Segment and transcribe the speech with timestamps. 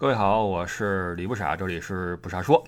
[0.00, 2.66] 各位好，我是李不傻，这里是不傻说。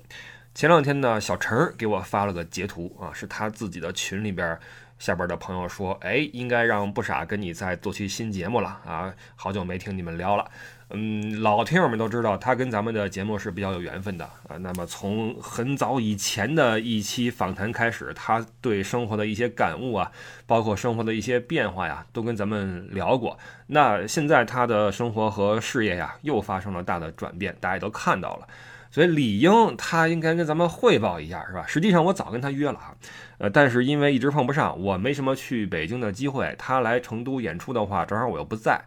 [0.55, 4.59] 前两天呢，小陈儿给我发了个截图啊，是他自己的群里边
[4.99, 10.51] 下边的朋友说，哎，应该让不傻跟你再做期新节目了啊，好久没听你们聊了。
[10.95, 14.57] 嗯，老听友们都知道，他跟咱们的节目是比较有缘分的啊。
[14.61, 20.13] 那么从很早以前的一期访谈开始，他对生活的一些感悟啊，
[20.47, 23.39] 包括生活的一些变化呀，都跟咱们聊过。
[23.69, 28.47] 那现在他的生活和事业呀，又发生了大的转变，大家也都看到了。
[28.91, 31.65] 所以理应他应该跟咱们汇报一下，是吧？
[31.67, 32.95] 实际上我早跟他约了啊，
[33.39, 36.55] 呃，但是因为一直碰不上，我没什么去北京的机会。
[36.59, 38.79] 他来成都演出的话，正好我又不在。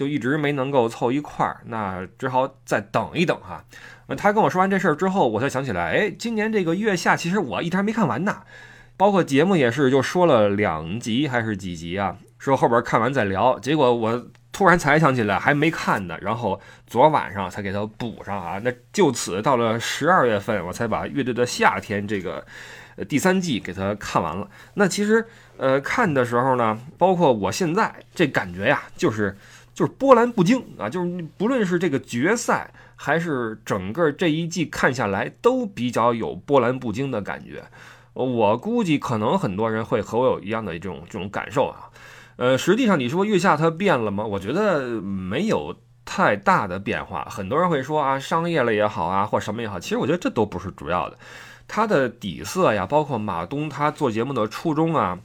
[0.00, 3.62] 就一直没能够凑一块儿，那只好再等一等哈。
[4.06, 8.38] 那他跟我说完这事儿之后，我才想起来，哎，今年这个月下其实我一天没看完呢，
[8.96, 13.58] 包括节目也是就说了两集还是几集啊，说后边看完再聊。
[13.58, 18.58] 结果我突然才想起来还没看呢，然后昨晚上才给他补上啊。
[18.64, 22.46] 那就此到了十二月份，我才把《乐队的夏天》这个
[23.06, 24.48] 第三季给他看完了。
[24.72, 25.26] 那其实
[25.58, 29.36] 呃看的时候呢，包括我现在这感觉呀，就是。
[29.72, 30.90] 就是波澜不惊啊！
[30.90, 37.64] 就是不论是这个决赛，还是整个这一季看下来，都比较有波澜不惊的感觉。
[38.12, 41.88] 我估计可能很多人会和我有一样的这种这种感受啊。
[42.36, 44.24] 呃，实际上你说月下它变了吗？
[44.24, 47.26] 我觉得没有太大的变化。
[47.30, 51.16] 很多人会说啊，商业了也好啊，或什么也好，其实我觉得这都不是主要的。
[51.68, 55.20] 它的底色呀，包括马东他做节目的初衷啊，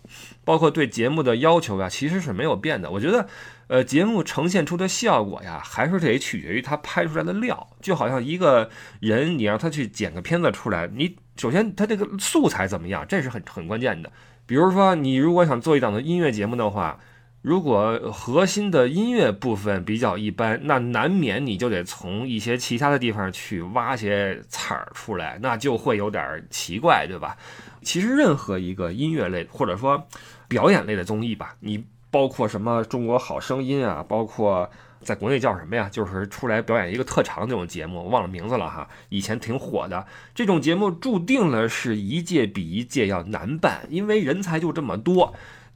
[0.46, 2.92] 包括对节目的要求呀，其实是没有变的。
[2.92, 3.28] 我觉得。
[3.68, 7.68] 呃，节目呈现出的效果呀，还是得取决于他拍出来的料。
[7.82, 14.12] 就好像一个人，你让他去剪个片子出来，你首先他这个素材怎么样，这是很很关键的。
[14.46, 17.00] 比如说，你如果想做一档的音乐节目的话，
[17.42, 27.36] 如果核心的音乐部分比较一般，那难免你就得从一些其他的地方去挖些彩儿出来，那就会有点奇怪，对吧？
[27.82, 30.08] 其实任何一个音乐类或者说
[30.48, 31.84] 表演类的综艺吧，你。
[32.16, 34.70] 包括什么中国好声音啊，包括
[35.02, 35.90] 在国内叫什么呀？
[35.92, 38.88] 就是出来表演一个特长这种节目，我忘了名字了哈。
[39.10, 45.34] 以前挺火的这种节目，注定了是一届比一届要难办，因为人才就这么多。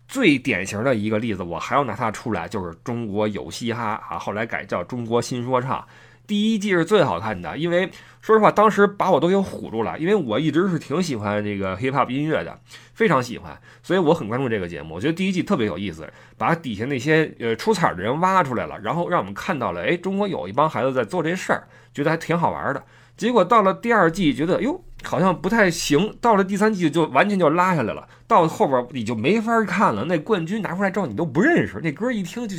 [0.07, 5.85] 最典型的一个例子，我还要拿它出来，就是中国有嘻哈啊，后来改叫中国新说唱。
[6.29, 7.89] 第一季是最好看的，因为
[8.21, 9.97] 说实话，当时把我都给唬住了。
[9.97, 12.59] 因为我一直是挺喜欢这个 hip hop 音乐的，
[12.93, 14.93] 非常喜欢，所以我很关注这个节目。
[14.93, 16.07] 我觉得第一季特别有意思，
[16.37, 21.63] 把底下那些呃出彩的人挖出来了，然后让我们看到了，哎，中国有一帮孩子在做这事儿，
[21.95, 22.83] 觉得还挺好玩的。
[23.17, 28.07] 结果到了第二季，觉得哟好像不太行，到了第三季就完全就拉下来了。
[28.27, 32.55] 到后边你就没法看了，那冠军拿出来之后你都不认识，那歌一听就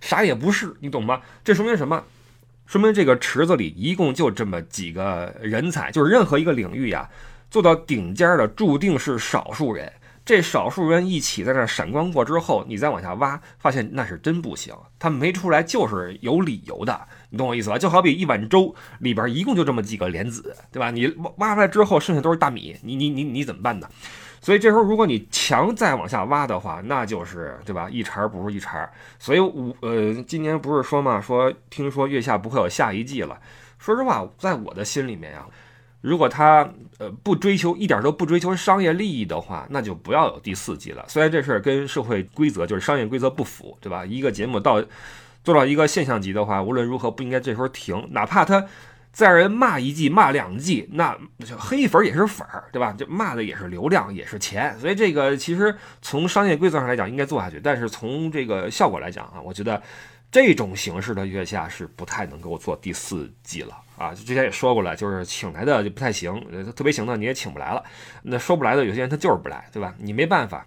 [0.00, 1.20] 啥也不是，你懂吗？
[1.42, 2.04] 这说明什么？
[2.68, 7.08] 说明这个池子里一共就这么几个人才，就是任何一个领域呀，
[7.50, 9.90] 做到顶尖的注定是少数人。
[10.22, 14.74] 这少数人一起在那闪光过之后，你再往下挖，发现那是真不行。
[14.98, 17.78] 他没出来就是有理由的，你懂我意思吧？
[17.78, 20.90] 就好比一碗粥里边一共就这么几个莲子，对吧？
[20.90, 23.88] 你挖出来之后，剩下都是大米，你你你你怎么办呢？
[24.40, 27.88] 所以这时候，如果你强再往下挖的话，那就是对吧？
[27.90, 28.88] 一茬不如一茬。
[29.18, 33.38] 所以，我呃，今年不是说嘛，说听说月下不会有下一季了。
[33.78, 35.44] 说实话，在我的心里面呀，
[36.00, 41.04] 如果他呃不追求一点都不追求商业利益的话，那就不要有第四季了。
[41.08, 44.06] 虽然这事儿跟社会规则就是商业规则不符，对吧？
[44.06, 44.82] 一个节目到
[45.42, 48.64] 做到一个现象级的话，无论如何不应该这时候停，哪怕他。
[49.12, 51.16] 再让人骂一季骂两季，那
[51.58, 52.94] 黑粉也是粉儿，对吧？
[52.96, 54.78] 就骂的也是流量，也是钱。
[54.78, 59.82] 所以这个其实从商业规则上来讲应该做下去，但是从这个效果来讲啊，我觉得
[60.30, 64.14] 这种形式的月下是不太能够做第四季了啊。
[64.14, 66.40] 之前也说过了，就是请来的就不太行，
[66.76, 67.82] 特别行的你也请不来了。
[68.22, 69.94] 那说不来的有些人他就是不来，对吧？
[69.98, 70.64] 你没办法。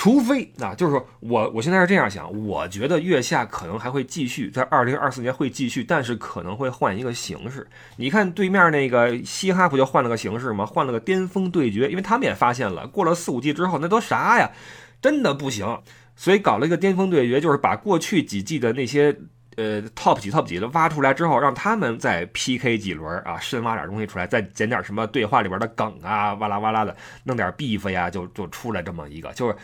[0.00, 7.68] 除非啊，就是说我我现在是这样想，我觉得月下可能还会继续，在二零二四年会继续，但是可能会换一个形式。
[7.96, 10.64] 你看对面那个嘻哈不就换了个形式吗？
[10.64, 14.50] 换了个巅峰对决，因为他们也发现了，过了四五季之后，那都啥呀，
[15.02, 15.82] 真的不行，
[16.16, 19.14] 所以搞了一个巅峰对决，就是把过去几季的那些
[19.56, 29.54] 呃 top 几 top 几的挖出来之后，让他们再 PK 几轮啊，深挖点东西出来，再捡点什么对话里边的梗啊，哇啦哇啦的，弄点 beef 呀，就就出来这么一个，就是。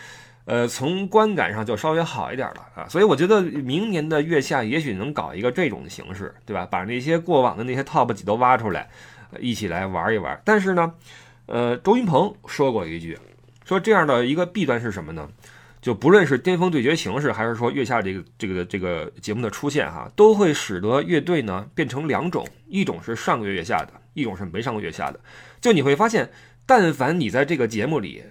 [0.46, 6.64] 呃，从观感上就稍微好一点了啊，所以我觉得明年的月下也许能搞一个这种形式，对吧？
[6.64, 8.88] 把那些过往的那些 top 几都挖出来，
[9.40, 10.40] 一起来玩一玩。
[10.44, 10.94] 但是呢，
[11.46, 13.18] 呃，周云鹏说过一句，
[13.64, 15.28] 说这样的一个弊端是什么呢？
[15.82, 25.20] 就不论是巅峰对决形式，还是说月下这个这个这个节目的出现哈，都会使得乐队呢变成两种，一种是上个月月下的，一种是没上过月下的。
[25.60, 26.30] 就你会发现，
[26.66, 28.22] 但凡你在这个节目里，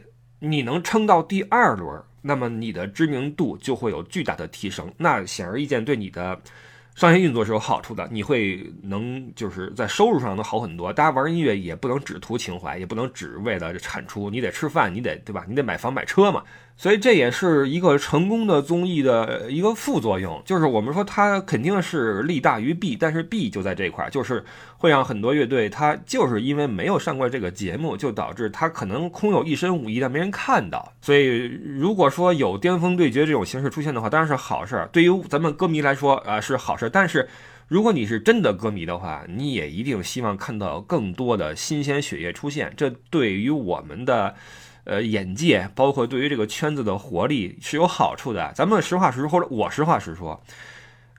[0.49, 4.91] 你能撑到第二轮，那么你的知名度就会有巨大的提升。
[4.97, 6.39] 那显而易见，对你的。
[6.95, 10.93] 商业运作是有好处的，你会能就是在收入上能好很多。
[10.93, 15.45] 大家玩音乐也不能只图情怀，也不能只为了产出，你得吃饭，你得对吧？
[15.45, 16.41] 你得买房买车嘛。
[16.77, 24.43] 所以这也是一个成功的综艺的一个副作用，就是我们说它肯定是利大于弊，但是弊就在这块儿，就是
[24.77, 30.91] 会让很多乐队，它就是因为没有上过这个节目，就导致它可能空有一身武艺，但没人看到。
[31.01, 36.89] 所以如果说有巅峰对决这种形式出现的话，当然是好事儿，对于咱们歌迷来说啊是好事儿。
[36.89, 37.29] 但是
[37.69, 44.35] 如果你是真的歌迷的话，你也一定希望看到更多的新鲜血液出现，这对于我们的。
[44.85, 48.51] 呃，眼界包括对于这个圈子的活力是有好处的。
[48.55, 50.41] 咱们实话实说，或者我实话实说，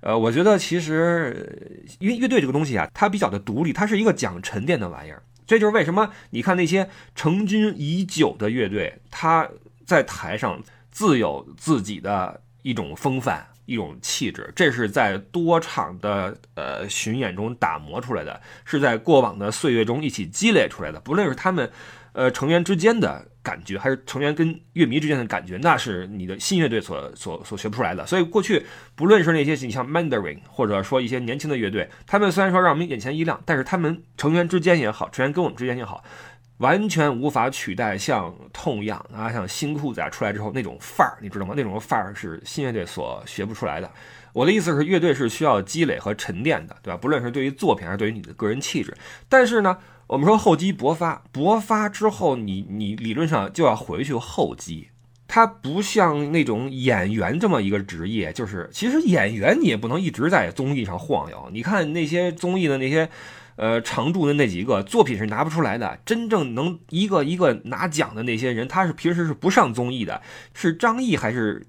[0.01, 5.23] 呃，我觉得其实因为乐队这个东西啊，它比较的独立，它是一个讲沉淀的玩意儿。
[5.47, 9.49] 这就是为什么你看那些成军已久的乐队，他
[9.85, 10.61] 在台上
[10.91, 20.99] 自有自己的一种风范、一种气质，这是在多场的呃巡演中打磨出来的，是在过往的岁月中一起积累出来的。
[20.99, 21.71] 不论是他们
[22.17, 23.25] 呃成员之间的。
[23.47, 28.05] 感觉还是成员跟乐迷之间的感觉，那是你的新乐队所所所学不出来的。
[28.05, 28.67] 所以过去
[28.97, 36.03] 不论是那些你像 Mandarin，或者说一些年轻的乐队，他们虽然说让我们眼前一亮，但是他们成员之间也好，成员跟我们之间也好，
[36.57, 41.55] 完全无法取代像痛痒啊、像新裤子啊出来之后那种范儿，你知道吗？
[41.57, 43.89] 那种范儿是新乐队所学不出来的。
[44.33, 46.97] 我的意思是，乐队是需要积累和沉淀的，对吧？
[46.97, 48.93] 不论是对于作品还是对于你的个人气质，
[49.29, 49.79] 但是呢。
[50.09, 54.89] 我们说厚积薄发，薄发之后，你你理论上就要回去厚积。
[55.27, 61.49] 它不像那种演员这么一个职业，就是其实演员你也不能一直在综艺上晃悠。
[61.53, 63.09] 你看那些综艺的那些，
[63.57, 65.99] 呃，常驻的那几个作品是拿不出来的。
[66.07, 70.23] 真正能一个一个拿奖的那些人，他是平时是不上综艺的。
[70.55, 71.67] 是张译还是？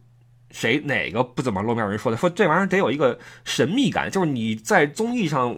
[0.51, 2.17] 谁哪个不怎么露面人说的？
[2.17, 5.55] 说这玩意儿得有一个神秘感，就是你在综艺上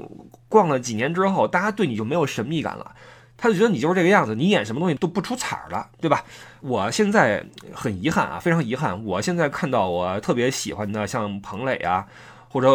[0.47, 2.95] 逛了几年之后，大家对你就没有神秘感了，
[3.37, 6.23] 他就觉得你就是这个样子，你演什么东西都不出彩儿了，对吧？
[6.61, 12.05] 我现在很遗憾啊，非常遗憾，我现在看到我特别喜欢的像彭磊啊，
[12.49, 12.67] 或者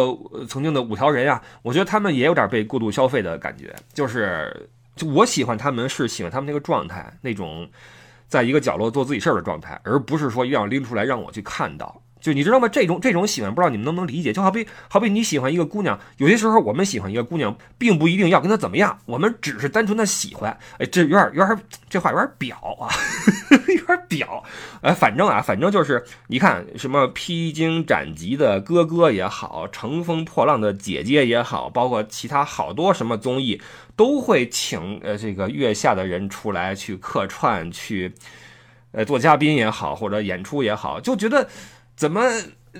[0.47, 7.69] 曾经的五条人啊，我觉得他们也有点被过度消费的感觉，就是就我喜欢他们是喜欢他们那个状态，那种
[8.27, 12.01] 在一个角落做自己事儿的状态，而不是说一定要拎出来让我去看到。
[12.25, 12.67] 就你知道吗？
[12.67, 14.33] 这种这种喜欢，不知道你们能不能理解？
[14.33, 20.57] 就好比好比你喜欢一个姑娘，有些时候我们喜欢一个姑娘，并不一定要跟她怎么样，我们只是单纯的喜欢。
[20.79, 21.55] 哎，这有点有点
[21.87, 22.89] 这话有点表啊，
[23.77, 24.43] 有点表。
[24.81, 33.61] 哎，反正啊，反正就是你看什么披荆斩棘的哥哥也好，乘风破浪的姐姐也好，包括其他好多什么综艺，
[33.95, 38.11] 都会请呃这个月下的人出来去客串，去
[38.93, 41.47] 呃做嘉宾也好，或者演出也好，就觉得。
[41.95, 42.21] 怎么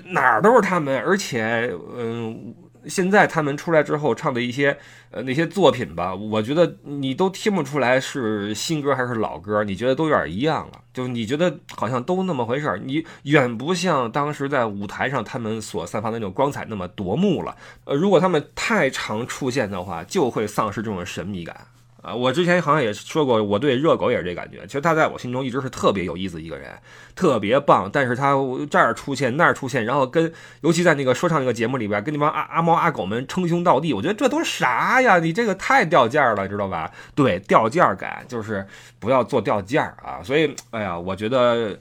[0.04, 2.54] 哪儿都是他们，而且，嗯，
[2.86, 4.76] 现在他们出来之后唱的一些
[5.10, 17.56] 呃那些作品吧，我觉得你都听不出来是新歌还是老歌，你觉得都有点一样了，就你觉得好像都那么回事儿，你远不像当时在舞台上他们所散发的那种光彩那么夺目了。
[17.84, 21.66] 呃，如果他们太常出现的话，就会丧失这种神秘感。
[22.06, 24.64] 啊，我之前好像也说过，我对热狗也是这感觉。
[24.66, 26.70] 其实他在我心中一直是特别有意思一个人，
[27.16, 27.90] 特别棒。
[27.92, 28.34] 但是他
[28.70, 35.18] 这儿出现那儿出现，然后跟尤其在那个说唱那个节目里边，跟那帮阿阿猫阿狗们称兄道弟，我觉得这都啥呀？
[35.18, 36.88] 你这个太掉价了，知道吧？
[37.16, 38.64] 对，掉价感就是
[39.00, 40.22] 不要做掉价啊。
[40.22, 41.76] 所以，哎呀，我觉得。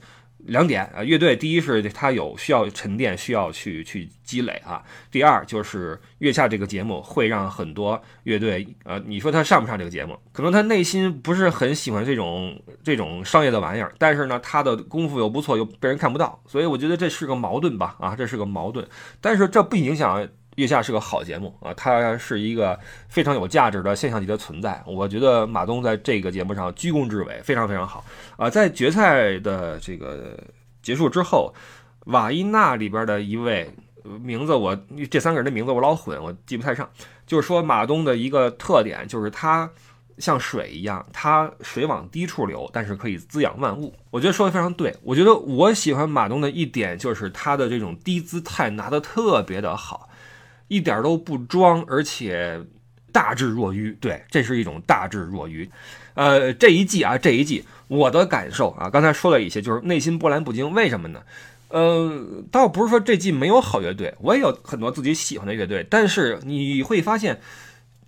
[0.46, 4.84] 两点啊，乐队第一是它有需要沉淀，需要去去积累啊。
[5.12, 10.18] 第二就是月下这个节目会让很多乐队，呃，你说他上不上这个节目？
[10.32, 17.96] 可能他内心不是很喜欢这种这种商业的玩意儿，但是呢，他的功夫又不错，又被人看不到，所以我觉得这是个矛盾吧？
[18.00, 18.88] 啊，这是个矛盾，
[19.20, 20.28] 但是这不影响。
[20.56, 24.82] 月下是个好节目啊，它是一个非常有价值的现象级的存在。
[24.86, 28.04] 我觉得马东在这个节目上居功至伟，非常非常好
[28.38, 28.50] 啊。
[28.50, 30.38] 在决赛的这个
[30.82, 31.54] 结束之后，
[32.06, 33.70] 瓦伊娜里边的一位
[34.22, 34.78] 名字，我
[35.12, 36.90] 这三个人的名字我老混，我记不太上。
[37.28, 39.70] 就是说马东的一个特点就是他
[40.20, 43.94] 像水一样，他水往低处流，但是可以滋养万物。
[44.12, 44.96] 我觉得说的非常对。
[45.02, 50.08] 我觉得我喜欢马东的一点就是他的这种低姿态拿得特别的好。
[50.68, 52.60] 一点都不装，而且
[53.12, 53.96] 大智若愚。
[54.00, 55.70] 对，这是一种大智若愚。
[56.14, 60.72] 呃，这一季啊，这一季我的感受啊，刚才说了一些，就是内心波澜不惊。
[60.74, 61.22] 为什么呢？
[61.70, 67.42] 呃，倒不是说这季没有好乐队，我也有很多自己喜欢的乐队，但是你会发现，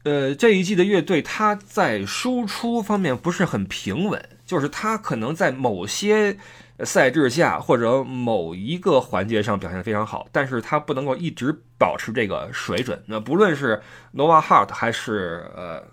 [0.04, 6.38] 呃，这一季的乐队它在输出方面不是很平稳，就是它可能在某些
[6.84, 13.02] 赛制下或者某一个环节上表现非常好，但是它不能够一直保持这个水准。
[13.08, 13.82] 那不论是
[14.14, 15.84] Nova Heart 还是呃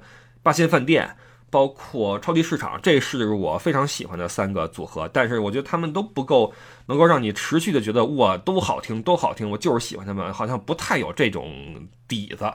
[0.42, 1.16] 八仙饭店。
[1.50, 6.52] 包括超级市场，这是我非常喜欢的三个组合，但是我觉得他们都不够
[6.86, 12.52] 能够让你持续的觉得哇都好听都好听，我就是喜欢他们，好像不太有这种底子。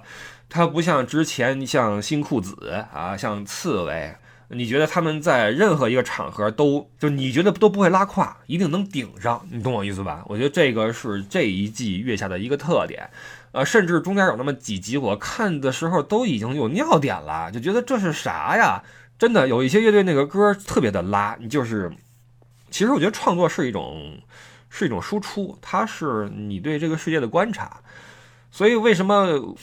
[0.50, 4.14] 它不像之前像新裤子啊，像刺猬，
[4.50, 10.24] 你觉得他们在任何一个场合都就你觉得都不会拉胯，一定能顶上，你懂我意思吧？
[10.28, 13.10] 我觉得这个是这一季月下的一个特点。
[13.52, 18.84] 呃，甚至中间有那么几集，我看的时候都已经有尿点了，就觉得这是啥呀？
[19.18, 21.92] 真的有一些乐队那个歌特别的拉，你就是，
[22.72, 24.20] 其实我觉得创作是一种
[24.70, 27.82] 是一种输出，它是你对这个世界的观察。
[28.52, 29.56] 所以为什么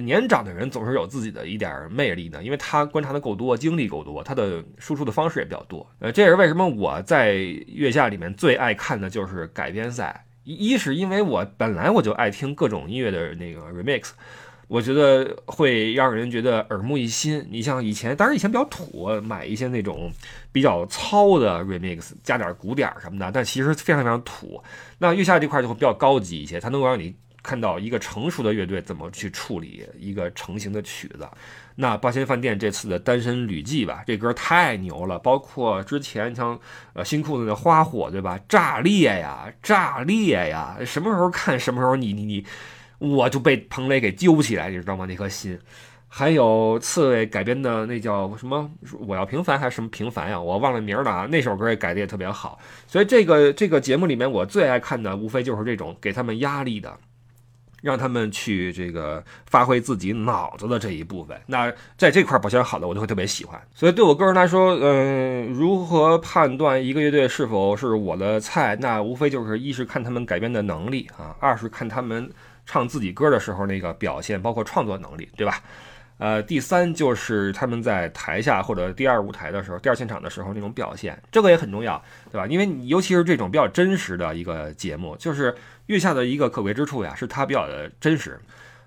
[0.00, 2.42] 年长的人总是有自己的一点魅力呢？
[2.42, 5.86] 因为他观察的够多，经历够多，他的输出的方式也比较多。
[5.98, 10.24] 呃，这也是为什么我在月下里面最爱看的就是改编赛。
[10.44, 14.12] 一是因为我本来我就爱听各种音乐的那个 remix，
[14.66, 17.46] 我觉得会让人觉得耳目一新。
[17.50, 20.10] 你像以前，当然以前比较土，买一些那种
[20.50, 24.62] 比较糙的 remix，加点鼓点什么的，但其实非常非常土。
[24.98, 31.28] 那月下这块就会比较高级一些，它能够让你看到一个成熟的乐队怎么去处理一个成型的曲子。
[31.76, 36.58] 那八仙饭店这次的单身旅记吧，这歌太牛了，包括之前像
[36.92, 38.38] 呃新裤子的花火，对吧？
[38.48, 40.76] 炸裂呀，炸裂呀！
[40.84, 42.44] 什么时候看什么时候你你你，
[42.98, 45.06] 我就被彭磊给揪起来，你知道吗？
[45.06, 45.56] 那颗心。
[46.10, 48.68] 还有刺猬改编的那叫什么？
[49.06, 50.40] 我要平凡还是什么平凡呀？
[50.40, 51.26] 我忘了名了啊！
[51.30, 52.58] 那首歌也改的也特别好。
[52.88, 56.98] 所以这个这个节目里面，我最爱看的无非就是这种给他们压力的。
[57.80, 63.60] 让他们去这个发挥自己脑子的这一部分，那在这块表现好的，我就会特别喜欢。
[63.74, 68.76] 所以对我个人来说，嗯，如何判断一个乐队是否是我的菜？
[68.80, 72.28] 那无非就是一是看他们改编的能力啊，二是看他们
[72.66, 75.62] 唱自己歌的时候那个表现，包括创作能力，对吧？
[76.18, 82.46] 呃，第三就是他们在台下或者第二舞台的时候、第二现场的时候那种表现，这个也很重要，对吧？
[82.46, 85.54] 因为尤其是这种比较真实的一个节目，就是
[85.86, 88.38] 月下的一个可贵之处呀，是它比较的真实。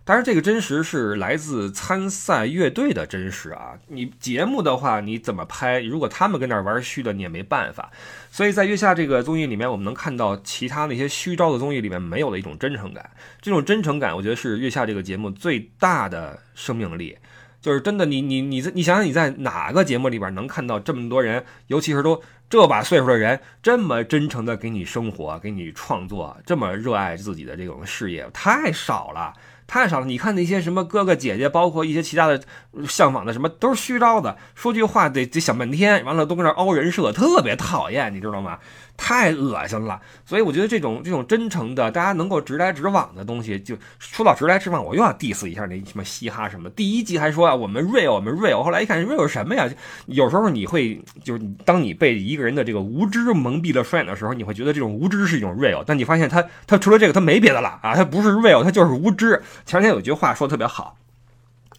[0.03, 3.77] 当然，这个真实是来自参赛乐队的真实啊。
[3.88, 5.79] 你节目的话，你怎么拍？
[5.81, 7.91] 如果他们跟那儿玩虚的，你也没办法。
[8.31, 13.12] 所以在月下这个综艺里面，我们能看到其他那些虚招的综艺里面没有的一种真诚感。
[13.41, 17.15] 这种真诚感，我觉得是月下这个节目最大的生命力。
[17.62, 29.31] 就是真的，你你你在你想想你在哪个节目里边能看到这么多人，尤其是都这把岁数的人，这么真诚的给你生活、给你创作，这么热爱自己的这种事业，太少了。
[29.71, 32.43] 太少了，你看那些什么哥哥姐姐，包括一些其他的
[32.85, 38.59] 向往的，什么都是虚招的，说句话得得想半天，完了都跟那凹人设，特别讨厌，你知道吗？
[39.03, 46.70] 太恶心了，所以我觉得这种这种真诚的，大家能够直来直往的东西，就说到直来直往，我又要 diss 一下那什么嘻哈什么。
[46.70, 49.67] 第一集还说啊，我们 real，我们 real，后来一看 real 什么呀？
[50.05, 59.41] 有时候你会就是当你被一个人的这个无知蒙蔽了双眼的时候，你会觉得这种无知是一种 real，但你发现他他除了这个他没别的了啊，他不是 real，他就是无知。
[59.65, 60.96] 前两天有句话说特别好，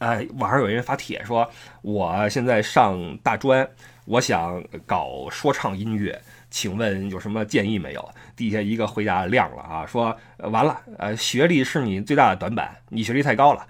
[0.01, 1.49] 哎，网上有人发帖说，
[1.83, 3.67] 我现在上大专，
[4.07, 6.21] 我想搞说唱音乐。
[6.53, 8.09] 请问有什么建议没有？
[8.37, 13.67] 底下一个回答亮了啊，说完了，呃，学历是你最大的短板，你学历太高了，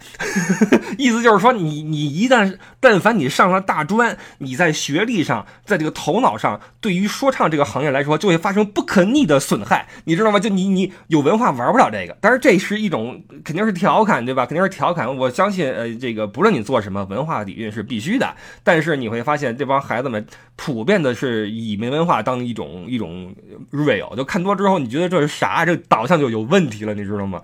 [0.98, 10.38] 意思就是说你你一旦但凡你上了大专，你在学历上，在这个头脑上，对于说唱这个行业来说，就会发生不可逆的损害，你知道吗？
[10.38, 14.46] 就你你有文化玩不了这个，但是这是一种肯定是调侃，对吧？
[14.46, 15.16] 肯定是调侃。
[15.16, 18.34] 我相信，呃，这个不论你做什么，文化底蕴是必须的。
[18.62, 20.24] 但是你会发现，这帮孩子们
[20.56, 23.34] 普遍的是以没文化当一种一种
[23.70, 24.54] real，就看多。
[24.54, 25.64] 之后你觉得这是啥？
[25.64, 27.40] 这导向就有问题了，你知道吗？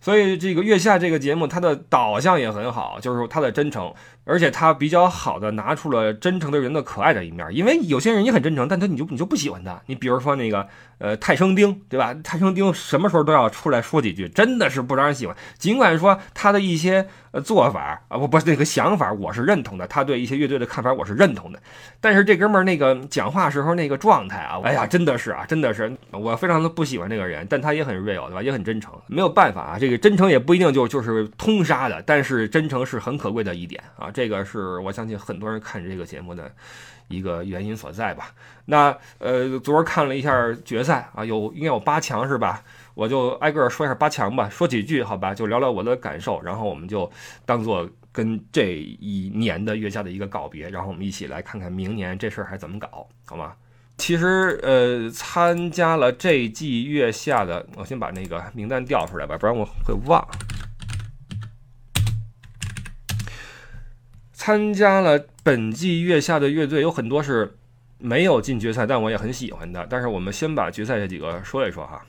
[0.00, 3.92] 所以这个月下这个节目，它的导向也很好，就是它的真诚。
[4.28, 9.80] 而且他比较好的拿出了真诚的人的可爱的一面，因为有些人也很真诚，但他你就你就不喜欢他。
[9.86, 10.68] 你比如说那个
[10.98, 12.14] 呃泰生丁，对吧？
[12.22, 15.34] 泰生丁什么时候都要出来说几句，真的是不招人喜欢。
[15.58, 21.58] 尽管说他的一些呃做法啊不不那个想法我是认同的，他对一些乐队的看法我是认同的，
[22.00, 28.42] 但是这哥们儿那个讲话时候那个状态啊，哎呀真的是啊真的是我非常的不喜欢这个人， 但他也很 real 对吧？
[28.42, 36.52] 也很真诚，没有办法啊，这个真诚也不一定就就是通杀的，但是真诚是很可贵的一点啊，这个是我相信很多人看这个节目的
[37.06, 38.34] 一个原因所在吧。
[38.64, 42.64] 那呃，昨儿看了一下决赛啊，有应该有八强是吧？
[42.94, 47.08] 我就挨个说一下八强吧，说几句好吧，就聊聊我的感受，然后我们就
[47.46, 53.52] 当做跟这一年的月下的一个告别，然后我们一起来看看明年这事儿还怎么搞，好吗？
[53.98, 60.26] 其实，呃，参加了这季月下的，我先把那个名单调出来吧，不然我会忘。
[64.48, 67.54] 参加了本季月下的乐队有很多是
[67.98, 69.86] 没有进决赛，但我也很喜欢的。
[69.90, 72.00] 但是我们先把决赛这几个说一说哈。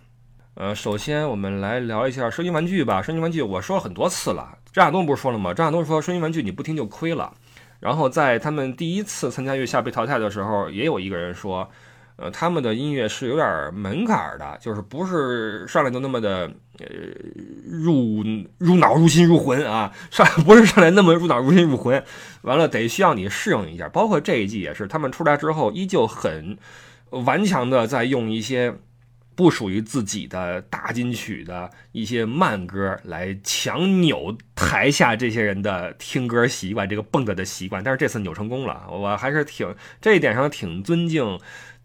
[0.53, 3.01] 呃，首先我们来聊一下声音玩具吧。
[3.01, 5.53] 声音玩具我说了很多次了，张亚东不是说了吗？
[5.53, 7.34] 张亚东说声音玩具你不听就亏了。
[7.81, 11.69] 然后在他们第一次参加月下被淘汰的时候，也有一个人说，
[12.19, 16.85] 呃，他们的音乐是有点门槛的，就是不是上来就那么的，呃，
[17.65, 18.23] 入
[18.57, 22.03] 入脑、入心、入魂啊，上不是上来那么入脑、入心、入魂，
[22.41, 23.88] 完了得需要你适应一下。
[23.88, 26.57] 包括这一季也是，他们出来之后依旧很
[27.11, 28.75] 顽强的在用一些。
[29.35, 37.81] 不属于自己的大金曲的一些慢歌来强扭台下这些人的听歌习惯，这个蹦跶的习惯。
[37.81, 41.39] 但是这次扭成功了，我还是挺这一点上挺尊敬、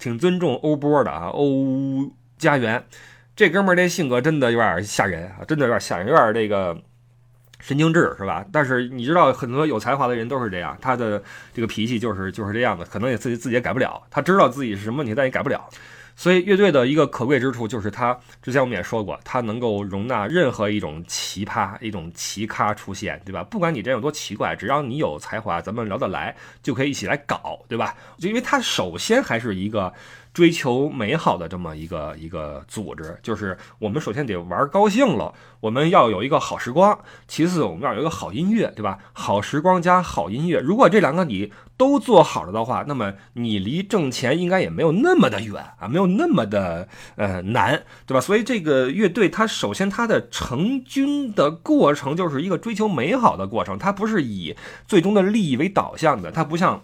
[0.05, 1.29] 挺尊重欧波的啊。
[1.29, 2.85] 欧家园
[3.35, 6.77] 这哥们儿这性格真的有点吓人啊，真的有点吓人，有点这个
[7.59, 8.45] 神经质是吧？
[8.53, 11.23] 但是你知道，很多有才华的人都是这样，他的
[11.55, 14.03] 这个脾气就是就是这样的，可能也自己自己也改不了。
[14.11, 15.67] 他知道自己是什么问题，但也改不了。
[16.17, 23.43] 所以乐队的一个可贵之处就是，它之前我们也说过，它能够容纳任何一种奇葩、一种奇葩出现，对吧？
[23.43, 27.95] 不管你这有多奇怪，只要你有才华，咱们聊得来，就可以一起来搞，对吧？
[28.19, 29.93] 就因为它首先还是一个。
[30.35, 36.99] 追求美好的这么一个一个组织，就是我们首先得玩高兴了，我们要有一个好时光。
[37.29, 38.99] 其次，我们要有一个好音乐，对吧？
[39.13, 48.21] 好时光加好音乐，如果这两个你都做好了的话，那么你离挣钱应该也没有那么的远啊，没有那么的呃难，对吧？
[48.21, 54.57] 所以这个乐队它首先它的成军的过程就是一个追求美好的过程，它不是以
[54.89, 56.83] 最终的利益为导向的，它不像，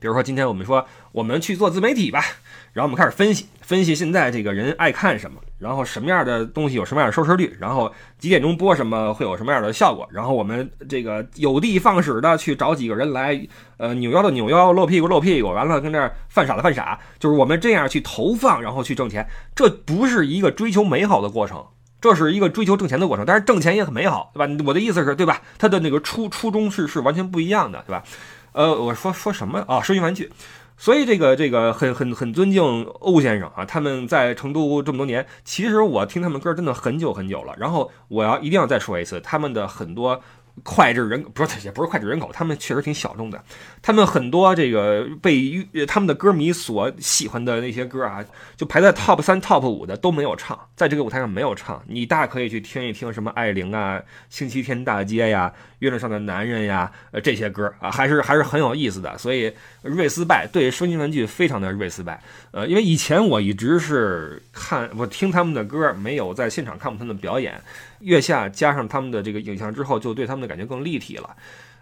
[0.00, 2.24] 比如说今天我们说我们去做自媒体吧。
[2.72, 13.44] 然后我们开始分析，分析现在这个人爱看什么，然后什么样的东西有什么样的收视率，然后几点钟播什么会有什么样的效果，然后我们这个有的放矢的去找几个人来，
[13.76, 21.66] 呃，扭腰的扭腰，露屁股露屁股，完了跟这儿犯傻的犯傻，就是我们这样去投放，然后去挣钱，这不是一个追求美好的过程，
[22.00, 23.26] 这是一个追求挣钱的过程。
[23.26, 24.64] 但是挣钱也很美好，对吧？
[24.64, 25.42] 我的意思是，对吧？
[25.58, 28.04] 它的那个初初衷是是完全不一样的，对吧？
[28.52, 29.80] 呃，我说说什么啊？
[29.80, 30.30] 声音玩具。
[30.76, 32.62] 所以这个这个很很很尊敬
[33.00, 37.54] 欧先生啊，他们在成都这么多年，其实我听他们歌真的很久很久了。
[37.58, 40.20] 然后我要一定要再说一次，他们的很多。
[40.64, 43.42] 脍炙人不是也不是脍炙人口，他们确实挺小众的。
[43.80, 48.22] 他们很多这个被他们的歌迷所喜欢的那些歌啊，
[48.56, 51.82] 就排在 top 三、top 五的都没有唱，在这个舞台上没有唱。
[51.86, 55.50] 你大可以去听一听什么爱玲啊、星期天大街呀、
[55.80, 59.18] 月亮上的男人呀，呃这些歌啊，还是还是很有意思的。
[59.18, 62.22] 所以瑞斯拜对声音玩具非常的瑞斯拜。
[62.52, 67.60] 呃，因为以前我一直是看我听他们的歌，没有在现场看过他们的表演。
[68.00, 71.36] 月下加上他们的这个影像之后，就对他们的感觉更立体了。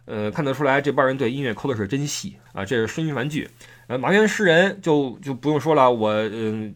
[0.06, 2.64] 呃，看得出来这帮人对音乐抠的是真细啊。
[2.64, 3.48] 这是声音玩具。
[3.88, 5.90] 呃，麻原诗人就就不用说了。
[5.90, 6.74] 我嗯，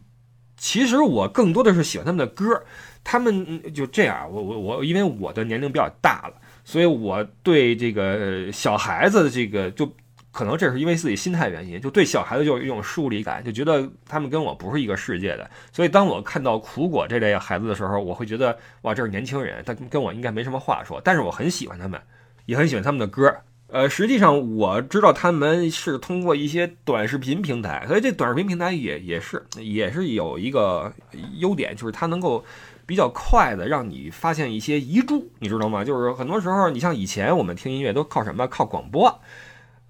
[0.57, 2.63] 其实我更多的是喜欢他们的歌。
[3.05, 9.93] 他们就这样，我我我，因为我的年龄比较大了，所以我对这个小孩子的这个就。
[10.33, 15.47] 可能这是因为自己心态原因，就对小孩子就有一种疏离感，就觉得他们跟我不是一个世界的。
[15.71, 20.99] 所以当我看到苦果这类孩子的时候，我会觉得哇，这是年轻人，他跟我应该没什么话说。
[21.03, 22.01] 但是我很喜欢他们，
[22.47, 23.31] 也很喜欢他们的歌。
[23.73, 30.93] 呃，实际上我知道他们是通过一些短视频平台，所以这短视频平台也也是也是有一个
[31.39, 32.45] 优点，就是它能够
[32.85, 35.83] 比较快的让你发现一些遗珠，你知道吗？
[35.83, 38.47] 就是很多时候，你像以前我们听音乐都靠什么？
[38.47, 39.19] 靠广播。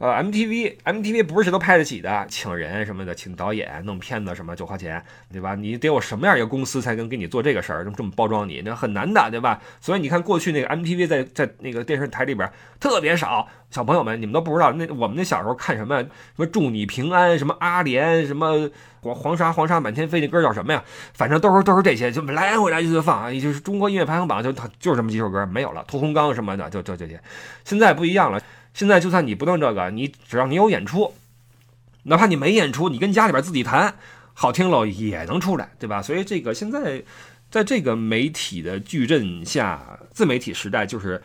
[0.04, 5.56] 呃，MTV，MTV 不是谁都拍得起的，请人什么的，请导演弄片子什么就花钱，对吧？
[5.56, 9.62] 你得有什么样一个公司才能给你做这个事儿，这么包装你，那很难的，对吧？
[9.80, 20.84] 所以你看过去那个 MTV 在在那个电视台里边特别少，小朋友们你们都不知道，那我们那小时候看什么什么祝你平安，什么阿莲，什么黄黄沙黄沙满天飞，那歌叫什么呀？
[21.14, 27.18] 反正都是都是这些，就来回来去就放，也就是中国音乐排行榜就就是这么几首歌，没有了，屠洪刚什么的，就就这些，
[27.64, 28.42] 现在不一样了。
[28.74, 31.14] 现在就算你不弄这个，你只要你有演出，
[32.04, 33.96] 哪怕你没演出，你跟家里边自己弹，
[34.34, 36.02] 好听了也能出来，对吧？
[36.02, 37.04] 所以这个现在
[37.52, 41.22] 在这个媒体的矩阵下，自媒体时代就是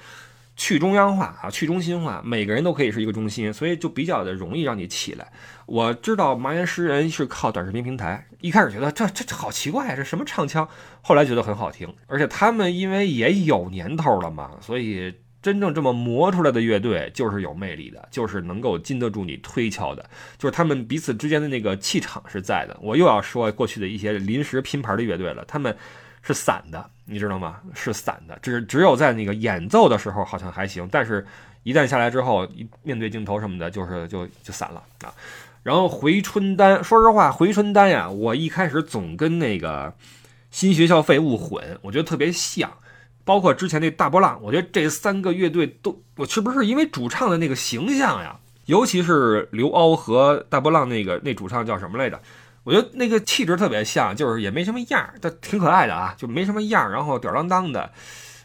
[0.57, 5.33] 去中央化啊，去中心化，每个人都可以是一个中心，所以就比较的容易让你起来。
[5.65, 10.69] 我知道麻原诗人是靠短视频平台，一开始觉得这这好奇怪，这什么唱腔，
[11.01, 15.15] 后来觉得很好听，而且他们因为也有年头了嘛，所以。
[15.41, 20.05] 真正这么磨出来的乐队就是有魅力的，就是能够经得住你推敲的，
[20.37, 22.77] 就是他们彼此之间的那个气场是在的。
[22.81, 25.77] 我又要说过去的一些临时拼盘的乐队了，他们
[26.23, 27.61] 是散的，你知道吗？
[27.73, 31.25] 是散的，只只有在那个演奏的时候好像还行，但是
[31.63, 35.15] 一旦下来之后，一面对镜头什么的，就是就就散了啊。
[35.63, 39.95] 然后回春丹，说实话，回春丹呀，我一开始总跟那个
[40.51, 42.73] 新学校废物混，我觉得特别像。
[43.29, 48.35] 包括之前那大波浪，我觉得这三个乐队都，我是不是因为主唱的那个形象呀？
[48.65, 52.19] 尤其是刘欧和大波浪那个那主唱叫什么来着？
[52.65, 57.91] 我觉得那个气质特别像，就是也没什么样儿，但挺可爱的啊，就没什么样儿，然后吊儿郎当的，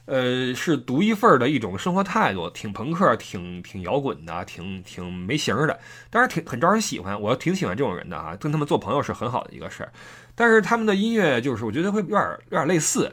[0.04, 9.94] 呃，是独一份儿的一种生活态度，挺朋克，挺挺摇滚的，挺挺没型儿的，当然挺很招人喜欢，我挺喜欢这种人的啊，跟他们做朋友是很好的一个事儿。
[10.36, 13.10] 但是他们的音乐就是我觉得会有点有点类似，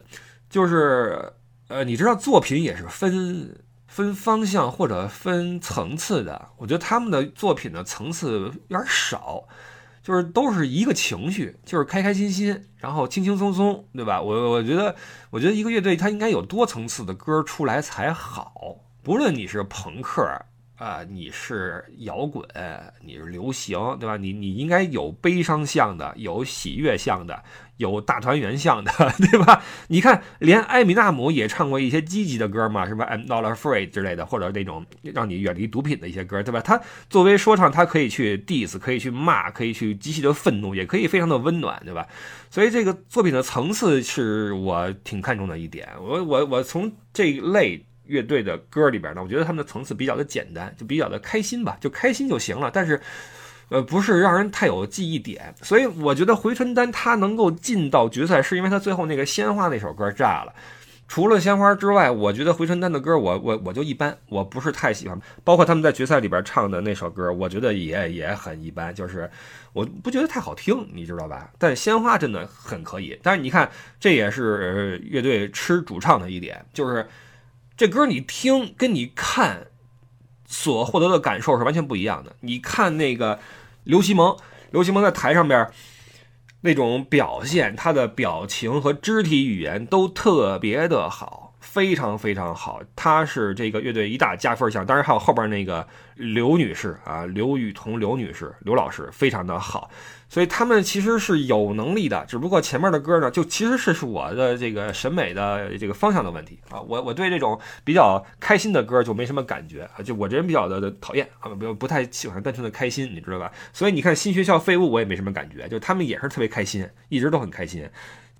[0.48, 1.32] 就是。
[1.70, 3.56] 呃，你知道作品也是分
[3.86, 6.48] 分方向或者分层次的。
[6.56, 9.44] 我觉得他们的作品的层次有点少，
[10.02, 14.20] 就是都是一个情绪，就是开开心心，然后轻轻松松，对吧？
[14.20, 14.96] 我我觉得，
[15.30, 18.76] 我觉得一个乐队它应该有多层次的歌出来才好。
[19.04, 20.22] 不论你是朋克
[20.80, 22.42] 啊，你是摇滚，
[23.04, 24.16] 你是流行，对吧？
[24.16, 27.42] 你你应该有悲伤向的，有喜悦向的。
[27.76, 28.90] 有大团圆向的，
[29.30, 29.62] 对吧？
[29.88, 36.60] 你看，连艾米纳姆也唱过一些积极的歌嘛，什么 I'm Not Afraid 之类的，或者那种让你远离毒品的一些歌，对吧？
[36.62, 42.06] 他作为说唱，他可以去 diss，可以去骂，可以去极其的愤怒，也可以非常的温暖，对吧？
[42.50, 45.88] 所以这个作品的层次是我挺看重的一点。
[46.00, 52.70] 我我我从这一类乐队的歌里边呢，我觉得他们的层次比较的简单，就比较的开心吧，就开心就行了。
[52.70, 53.00] 但是。
[53.72, 60.52] 呃，不是让人太有记忆点，所以我觉得回春丹他能够进到决赛，是因为他最后那个鲜花那首歌炸了。
[61.06, 65.16] 除了鲜花之外，我觉得回春丹的歌，我我我就一般，我不是太喜欢。
[65.44, 69.30] 包括他们在决赛里边唱的那首歌，我觉得也也很一般，就是
[69.72, 71.48] 我不觉得太好听，你知道吧？
[71.56, 73.16] 但鲜花真的很可以。
[73.22, 73.70] 但是你看，
[74.00, 77.06] 这也是乐队吃主唱的一点，就是
[77.80, 79.68] 这歌你听跟你看
[80.44, 82.36] 所获得的感受是完全不一样的。
[82.40, 83.40] 你看那个。
[83.84, 84.36] 刘西蒙，
[84.70, 85.66] 刘西蒙在台上边
[86.60, 92.80] 那种表现，他的表情和肢体语言都特别的好，非常非常好。
[92.96, 99.90] 他是这个乐队一大加分项，当然还有后边那个刘女士啊，刘雨桐刘女士，刘老师非常的好。
[100.28, 106.80] 所以他们其实是有能力的，只不过前面的歌呢，就其实是是我的这个审美的这个方向的问题啊。
[106.80, 113.50] 我我对这种比较开心的歌就没什么感觉啊，就我这人比较的讨厌啊，不不太喜欢单纯的开心，你知道吧？
[113.72, 117.88] 所以你看新学校废物，我也没什么感觉，就他们也是特别开心，一直都很开心，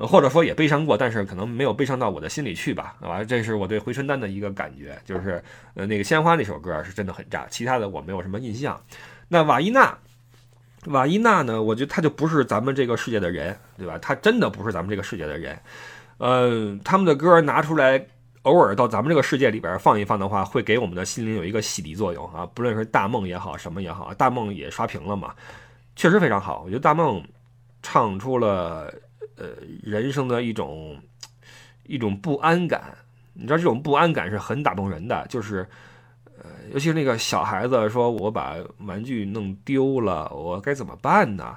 [0.07, 3.23] 或者说也悲伤过，但是可能没有悲伤到我的心里去吧，啊？
[3.23, 5.43] 这是我对回春丹的一个感觉，就是
[5.75, 8.81] 呃那个鲜花那首歌是真的很炸，其他的我没有什么印象。
[9.29, 9.97] 那瓦伊娜。
[10.87, 11.63] 瓦伊娜呢？
[11.63, 13.99] 我觉得他就不是咱们这个世界的人，对吧？
[13.99, 15.55] 他真的不是咱们这个世界的人。
[16.17, 18.03] 呃，他们的歌拿出来，
[18.45, 22.49] 偶尔到咱们这个世界里边放一放的话，会给我们的心灵有一个洗涤作用啊。
[22.55, 25.35] 不论是大梦也好，什么也好，大梦也刷屏了嘛，
[25.97, 26.63] 确实非常好。
[26.65, 27.23] 我觉得大梦
[27.83, 28.91] 唱出了
[29.41, 29.49] 呃
[29.83, 30.97] 人生的一种
[31.87, 32.97] 一种不安感，
[33.33, 35.67] 你知道这种不安感是很打动人的，就是
[36.25, 36.51] 呃。
[36.73, 38.55] 尤其是那个小孩子说：“我把
[38.87, 41.57] 玩具弄丢了，我该怎么办呢？”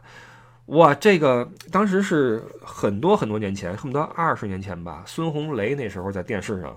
[0.67, 5.03] 哇，这个当时是很多很多年前，恨不得二十年前吧。
[5.05, 6.75] 孙红雷那时候在电视上，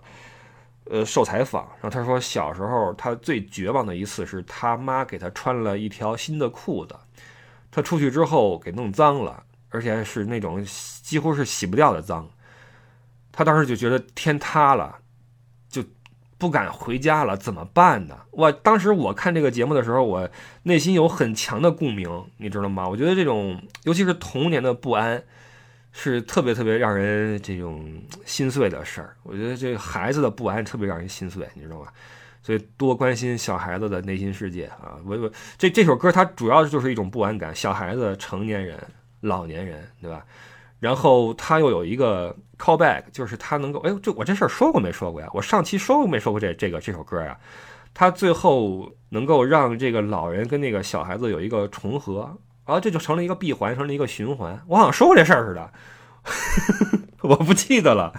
[0.90, 6.94] 呃，受采访，然后他说小时候他最绝望的一次是他妈给他穿了一条新的裤子，
[7.70, 10.64] 他出去之后给弄脏了，而且是那种
[11.02, 12.28] 几乎是洗不掉的脏，
[13.32, 14.98] 他当时就觉得天塌了。
[15.68, 15.84] 就
[16.38, 18.18] 不敢回家了，怎么办呢？
[18.30, 20.30] 我当时我看这个节目的时候，我
[20.62, 22.88] 内心有很强的共鸣，你知道吗？
[22.88, 25.22] 我觉得这种，尤其是童年的不安，
[25.92, 29.16] 是特别特别让人这种心碎的事儿。
[29.22, 31.88] 我觉得这孩子的不安特别让人心碎，你知道吗？
[32.42, 34.96] 所以多关心小孩子的内心世界啊！
[35.04, 38.78] 我我这这首歌它主要就是一种不安感，小孩子、成年人、
[39.20, 40.24] 老年人，对吧？
[40.78, 45.28] 然后他又有一个 callback，就是他能够，哎，这我这事儿说过没说过呀？
[45.32, 47.36] 我上期说过没说过这这个这首歌呀？
[47.94, 54.62] 他最后能够让这个老人跟那个小孩子有一个重合，啊，这就成了一个闭环，成了一个循环。
[54.68, 55.72] 我好像说过这事儿似的，
[57.22, 58.12] 我不记得了，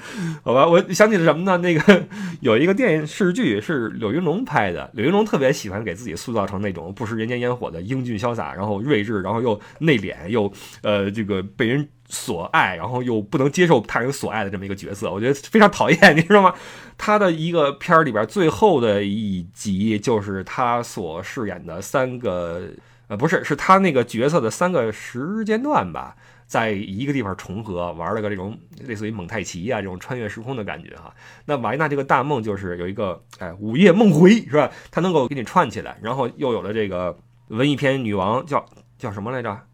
[0.44, 1.58] 好吧，我想起了什么呢？
[1.60, 2.04] 那个
[2.42, 16.54] 有一个电视剧是柳云龙拍的，柳云龙特别喜欢给自己塑造成那种不食人间烟火的英俊潇洒，然后睿智，然后又内敛，又呃这个被人所爱，然后又不能接受他人所爱的这么一个角色，我觉得非常讨厌，你知道吗？
[16.98, 22.64] 他的一个片儿里边最后的一集就是他所饰演的三个，
[23.08, 26.18] 呃，不是，是他那个角色的三个时间段吧。
[26.48, 31.14] 在一个地方重合，玩了个这种类似于蒙太奇啊这种穿越时空的感觉哈。
[31.46, 34.72] 那瓦伊娜这个大梦就是有一个哎午夜梦回是吧？
[34.90, 38.66] 它能够给你串起来，然后又有了这个文艺片女王叫
[38.98, 39.68] 叫什么来着？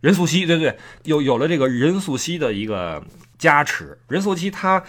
[0.00, 3.04] 任素汐对不对，又有了这个任素汐的一个
[3.38, 3.98] 加持。
[4.08, 4.82] 任素汐她。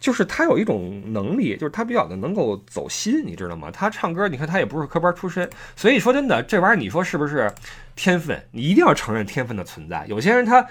[0.00, 3.70] 就是他有一种能力，就是他比较的能够走心，你知道吗？
[3.70, 7.52] 他唱歌，你看他也不是科班出身，所以说真的，这玩意儿你说是不是
[7.94, 8.42] 天分？
[8.50, 10.06] 你一定要承认天分的存在。
[10.08, 10.66] 有些人他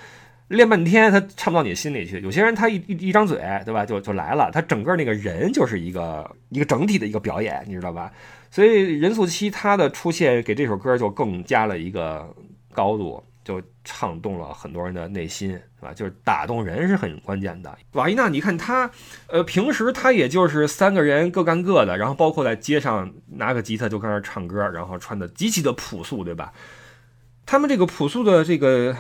[0.47, 4.49] 练半天，他唱不到你心里去；有些人他一一一张嘴，对吧，就就来了。
[4.51, 8.11] 他整个那个人就是一个一个整体的一个表演，你知道吧？
[8.49, 12.27] 所以任素汐她的出现给这首歌就更加了一个
[12.73, 13.23] 高度。
[13.49, 15.91] 就唱动了很多人的内心，是吧？
[15.91, 17.75] 就是打动人是很关键的。
[17.93, 18.88] 瓦伊娜，你看他，
[19.25, 26.53] 呃，平时他也就是三个人各干各的，然后包括在街上拿个吉他就跟那唱歌，然后穿的极其的朴素，对吧？
[27.47, 28.95] 他们这个朴素的这个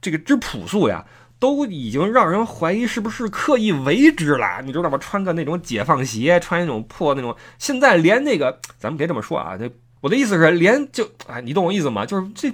[0.00, 1.04] 这个之朴素呀，
[1.38, 4.96] 都已经让人怀疑是不是刻意为之了，你知道吗？
[4.96, 12.06] 穿个那种解放鞋，穿那种破那种，现在连那个，咱们别这么说啊，这我的意思是连就，哎，你懂我意思吗？
[12.06, 12.50] 就是这。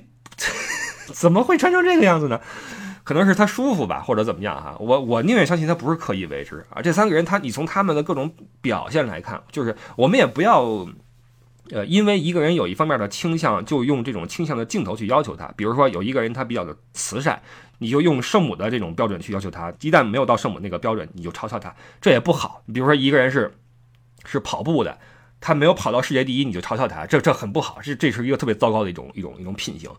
[1.12, 2.40] 怎么会穿成这个样子呢？
[3.04, 4.76] 可能是他舒服吧，或者怎么样哈。
[4.78, 6.80] 我我宁愿相信他不是刻意为之啊。
[6.80, 10.86] 这三个人，他你从他们的各种表现来看，就是我们也不要，
[11.70, 15.52] 呃，因为一个人有一方面的倾向，就用这种倾向的镜头去要求他。
[15.56, 17.42] 比如说有一个人他比较的慈善，
[17.78, 19.72] 你就用圣母的这种标准去要求他。
[19.80, 22.62] 一旦没有到圣母那个标准，你就嘲笑他，这也不好。
[22.72, 23.52] 比如说一个人是
[24.24, 24.96] 是跑步的，
[25.40, 27.78] 他没有跑到世界第一，你就嘲笑他，这这很不好。
[27.82, 29.90] 这这是一个特别糟糕的一种一种一种品行。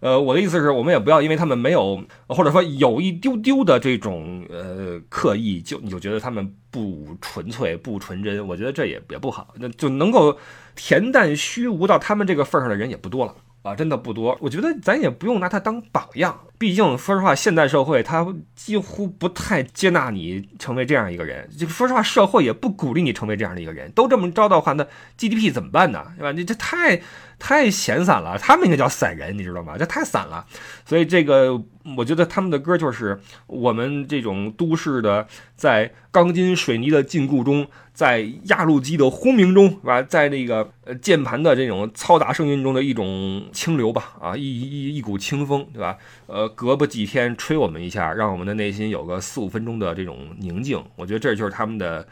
[0.00, 8.46] 呃，我的意思是我们也不要因为他们没有，或者说有一丢丢的这种呃刻意，就你就觉得他们不纯粹、不纯真。
[8.46, 9.54] 我觉得这也也不好。
[9.58, 10.38] 那就能够
[10.76, 13.34] 恬淡虚无到他们这个份上的人也不多了
[13.66, 14.36] 啊，真的不多。
[14.40, 21.48] 我觉得咱也不用拿他当榜样，毕竟说实话，现代社会他几乎不太接纳你成为这样一个人。
[21.58, 23.90] 就说实话，社会也不鼓励你成为这样的一个人。
[23.92, 24.86] 都这么着的话，那
[25.18, 26.04] GDP 怎么办呢？
[26.16, 26.32] 对吧？
[26.32, 27.00] 你这太……
[27.38, 29.76] 太闲散了，他们应该叫散人，你知道吗？
[29.78, 30.46] 这太散了，
[30.86, 31.62] 所以这个
[31.94, 40.02] 我觉得他们的歌就是我们这种都市的，在钢筋水泥的禁锢中，在压路机的轰鸣中，是吧？
[40.02, 45.96] 在那个呃键盘的这种嘈杂声音中的一种清流吧，啊，一一一股清风，对吧？
[46.26, 52.06] 呃，隔不几天吹我们一下，让我们的内心有个四五分钟的这种宁静，我觉得这就是他们的。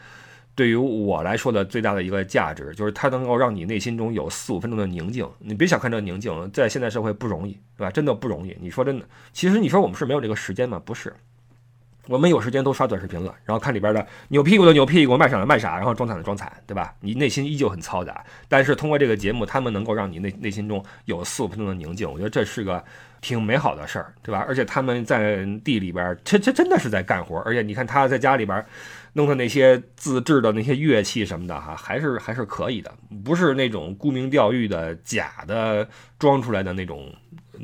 [0.57, 5.27] 对于我来说的最大的一个价值，就是它能够让你内心中有四五分钟的宁静。
[5.39, 7.91] 你别小看这宁静，在现代社会不容易，对吧？
[7.91, 8.55] 真的不容易。
[8.61, 10.81] 你说真的，其实你说我们是没有这个时间吗？
[10.85, 11.13] 不是，
[12.07, 16.93] 我们有时间都刷短视频了，然后看里边的扭屁股的扭屁股，卖傻的卖傻，然后装惨的装惨，对吧？
[16.99, 22.11] 你内心依旧很嘈杂，但是通过这个节目，他们能够让你内内心中有四五分钟的宁静。
[22.11, 22.83] 我觉得这是个
[23.21, 24.45] 挺美好的事儿，对吧？
[24.47, 27.39] 而且他们在地里边，这这真的是在干活。
[27.39, 28.65] 而且你看他在家里边。
[29.17, 35.87] 弄的那些自制的那些乐器什么的哈，还是还是可以的，不是那种沽名钓誉的假的
[36.19, 37.09] 装出来的那种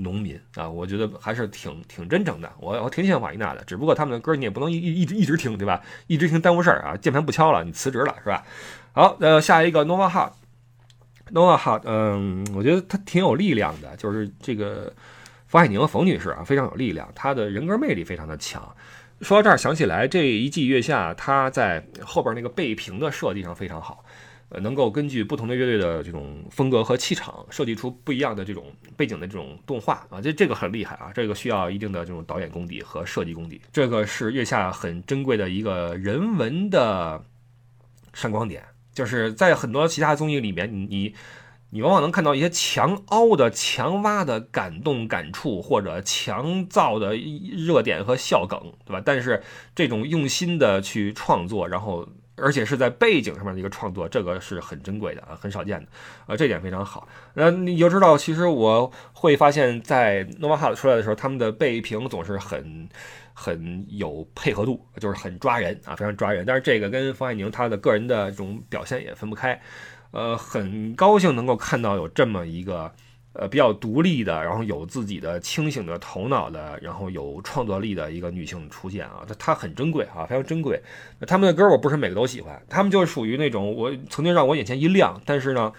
[0.02, 2.52] 农民啊，我觉得还是挺挺真诚的。
[2.60, 5.82] 我我挺喜欢瓦伊娜的，只不过他们的歌你也不能一一直一直听，对吧？
[6.08, 8.44] 一直听耽误事儿啊，键盘不敲了，你辞职了是吧？
[8.94, 14.92] 好，呃，下一个 Nova Hot，Nova Hot，嗯，我觉得他挺有力量的，就是这个
[15.48, 18.76] 冯海宁和冯女士啊，非常有力量，她的人格魅力非常的强。
[19.22, 24.04] 说到这儿，想起来这一季月下，他在后边那个背屏的设计上非常好，
[24.52, 37.24] 呃，能够根据不同的乐队的这种风格和气场，设计出不一样的这种背景的这种动画啊，这这个很厉害啊，这个需要一定的这种导演功底和设计功底，这个是月下很珍贵的一个人文的
[38.14, 41.16] 闪光点，就是在很多其他综艺里面，你你。
[41.74, 49.02] 你往往能看到一些强凹的、强挖的感动、感触，或者强造的热点和笑梗，对吧？
[49.06, 49.42] 但是
[49.74, 52.06] 这种用心的去创作，然后
[52.42, 55.88] 而且是在背景上面的一个创作，这个是很珍贵的啊，很少见的
[56.26, 57.08] 啊，这点非常好。
[57.36, 62.90] 那你就知道，其实我会发现，在诺瓦哈的出来的时候，他们的背屏总是很
[63.34, 66.46] 很有配合度，就是很抓人啊，非常抓人。
[66.46, 69.62] 但是这个跟冯海宁他的个人的这种表现也分不开。
[70.12, 72.92] 呃，很高兴能够看到有这么一个
[73.34, 80.82] 呃比较独立的，然后有自己的清醒的头脑的，然后有创作力的一个女性出现啊，她她很珍贵啊，非常珍贵。
[81.28, 85.72] 他们的歌我不是每个都喜欢，他们就属于那种我曾经让我眼前一亮，但是呢。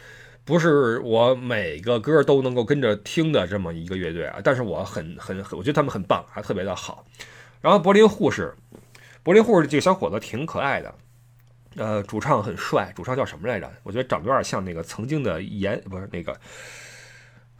[0.45, 7.05] 不是我每个歌都能够跟着听的这么一个乐队啊，但是我很很很，我觉得他们很棒，还特别的好。
[7.61, 8.53] 然后柏林护士，
[9.23, 10.95] 柏林护士这个小伙子挺可爱的，
[11.77, 13.73] 呃，主唱很帅，主唱叫什么来着？
[13.85, 16.37] 我觉得长得有点像那个曾经的严，不是那个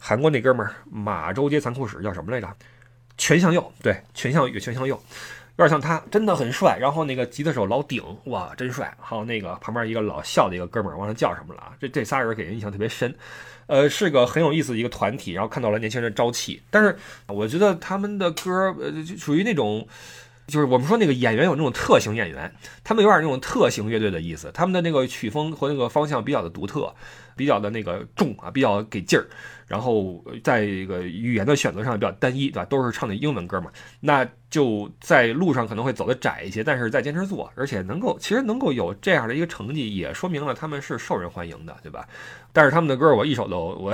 [0.05, 2.53] 韩国那哥们儿，马周街残酷史叫什么来着？
[3.17, 5.01] 全相佑，对，全相宇，全相佑。
[5.55, 6.77] 有点像他，真的很帅。
[6.77, 8.93] 然后那个吉他手老顶，哇，真帅。
[8.99, 11.71] 还有那个旁边一个老笑的一个哥们儿，忘了叫什么了啊？
[11.79, 13.15] 这这仨人给人印象特别深，
[13.67, 15.31] 呃，是个很有意思的一个团体。
[15.31, 19.87] 然后看到了年轻人的朝气，但是我觉得他们的歌，呃，属于那种，
[20.47, 24.51] 就是我们说那个演员有那种特型演员，他们有点那种特型乐队的意思。
[24.53, 26.93] 他们的那个曲风和那个方向比较的独特，
[27.37, 29.27] 比较的那个重啊，比较给劲儿。
[29.67, 32.65] 然后在这个语言的选择上比较单一，对吧？
[32.65, 42.07] 都是唱的英文歌嘛，那就在路上可能会走的窄一些，但是在坚持做，而且能够其实能够有这样的一个成绩，也说明了他们是受人欢迎的，对吧？
[42.51, 43.93] 但是他们的歌我一首都我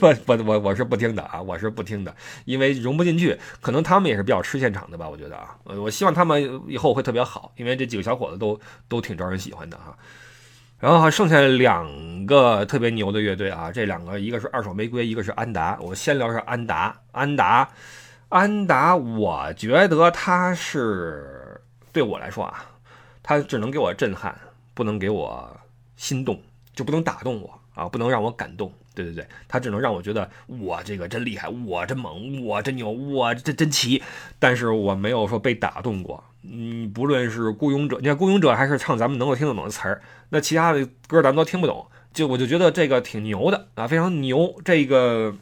[0.00, 2.14] 我我我我是不听的啊，我是不听的，
[2.46, 3.38] 因为融不进去。
[3.60, 9.94] 可能他们也是比较吃现场的吧，我觉得啊，我希望他们以后会特别好，因为这几个小伙子都都挺招人喜欢的哈。
[10.80, 11.86] 然后还剩下两
[12.26, 15.78] 个特别牛的乐队啊，这两个一个是二手玫瑰，一个是安达。
[15.80, 17.70] 我先聊是安达，安达，
[18.28, 21.60] 安达，我觉得他是
[21.92, 22.64] 对我来说啊，
[23.22, 24.36] 他只能给我震撼，
[24.74, 25.60] 不能给我
[25.96, 26.40] 心动，
[26.74, 28.72] 就不能打动我啊，不能让我感动。
[28.94, 34.00] 对对对，他只能让我觉得我这个真厉害，我真猛，我真牛，我这真奇。
[34.38, 36.22] 但是我没有说被打动过。
[36.44, 41.84] 嗯，不论是《孤勇者》，你看《孤勇者》还是唱咱们能够听得懂的词儿，那其他的歌咱们都听不懂。
[42.14, 44.54] 就我就觉得这个挺牛的啊，非常牛。
[44.64, 45.36] 这个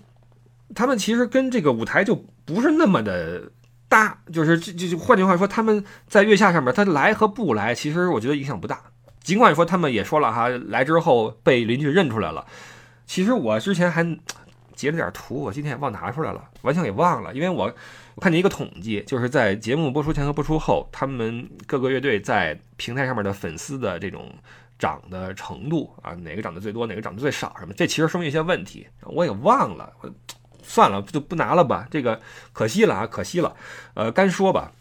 [0.74, 3.52] 他们其实跟这个舞台就不是那么的
[3.88, 8.82] 搭，就是就就换句话说，他们在月下上面，他来和不来，其实我觉得影响不大。
[9.20, 12.44] 尽管说他们也说了哈，来之后被邻居认出来了。
[13.06, 14.02] 其实我之前还
[14.74, 17.72] 截了点图，我今天也忘拿出来了，完全给忘了，因为我。
[18.14, 24.30] 我看见一个统计，就是在节目播出前和播出后，他们各个乐队在平台上面的粉丝的这种
[24.82, 27.72] 涨的程度啊，哪个涨得最多，哪个涨得最少，什么？
[27.72, 29.92] 这其实说明一些问题，我也忘了，
[30.60, 32.20] 算了，就不拿了吧，这个
[32.52, 33.54] 可惜了啊，可惜了，
[33.94, 34.72] 呃，干说吧。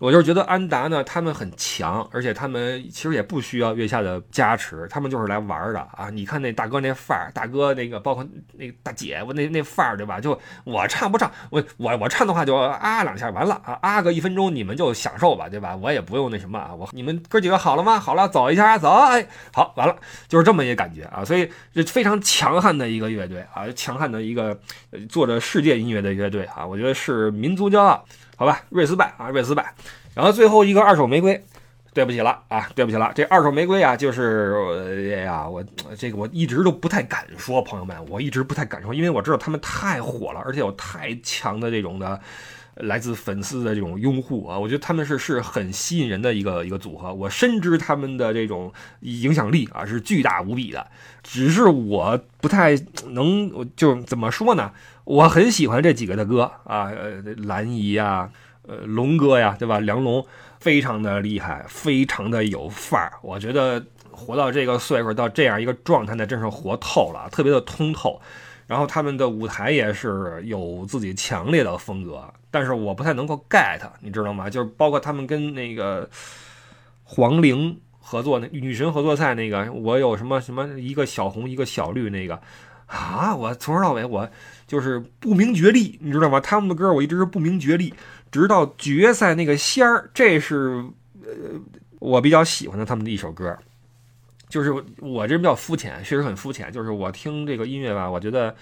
[0.00, 6.10] 我就是觉得安达呢，他们很强，而且他们其实也不需要月下的加持，他们就是来玩的啊！
[6.10, 10.20] 你看那大哥那范儿，大哥那个包括那大姐，我那那范儿对吧？
[10.20, 15.76] 就我唱不唱，我我我唱的话就啊两下完了啊啊个一分钟，你们就享受吧，对吧？
[15.76, 17.98] 我也不用那什么啊，我你们哥几个好了吗？
[17.98, 19.96] 好了，走一下，走，哎，好，完了，
[20.28, 21.24] 就是这么一个感觉啊！
[21.24, 24.58] 所以这非常强悍的一个乐队啊，强悍的一个
[25.08, 28.04] 做着世界音乐的乐队啊，我觉得是民族骄傲。
[28.36, 29.72] 好吧，瑞斯拜啊，瑞斯拜，
[30.14, 31.44] 然后最后一个二手玫瑰，
[31.92, 34.54] 对不起了啊，对不起了，这二手玫瑰啊，就是
[35.16, 35.64] 哎呀，我
[35.96, 42.20] 这个我一直都不太敢说，朋友们，我一直不太敢说，因为我知道他们太火了，而且有太强的这种的
[42.76, 50.86] 来自粉丝的这种拥护啊，我觉得他们是是很吸引人的一个一个组合，我深知他们的这种影响力啊是巨大无比的，
[51.22, 52.74] 只是我不太
[53.10, 54.72] 能，就怎么说呢？
[55.04, 58.30] 我很喜欢这几个的歌啊，呃，蓝姨呀，
[58.62, 59.78] 呃，龙哥呀，对吧？
[59.78, 60.26] 梁龙
[60.58, 63.12] 非常的厉害，非常的有范儿。
[63.22, 68.20] 我觉得活到这个岁数，到这样一个状态呢，真是活透了，特别的通透。
[68.66, 74.48] 然后他们的舞台也是有自己强烈的风格，但是我不太能够 get，你知道吗？
[74.48, 76.08] 就是包括他们跟那个
[77.02, 82.40] 黄龄合作那女神合作赛那个，我有什么什么一个小红一个小绿那个
[82.86, 84.30] 啊，我从头到尾我。
[84.66, 86.40] 就是不明觉厉，你知道吗？
[86.40, 87.92] 他们的歌我一直是不明觉厉，
[88.32, 90.82] 直到决赛那个仙儿，这是
[91.22, 91.32] 呃
[91.98, 93.56] 我比较喜欢的他们的一首歌。
[94.48, 96.72] 就是我这人比较肤浅，确实很肤浅。
[96.72, 98.54] 就是我听这个音乐吧，我觉得，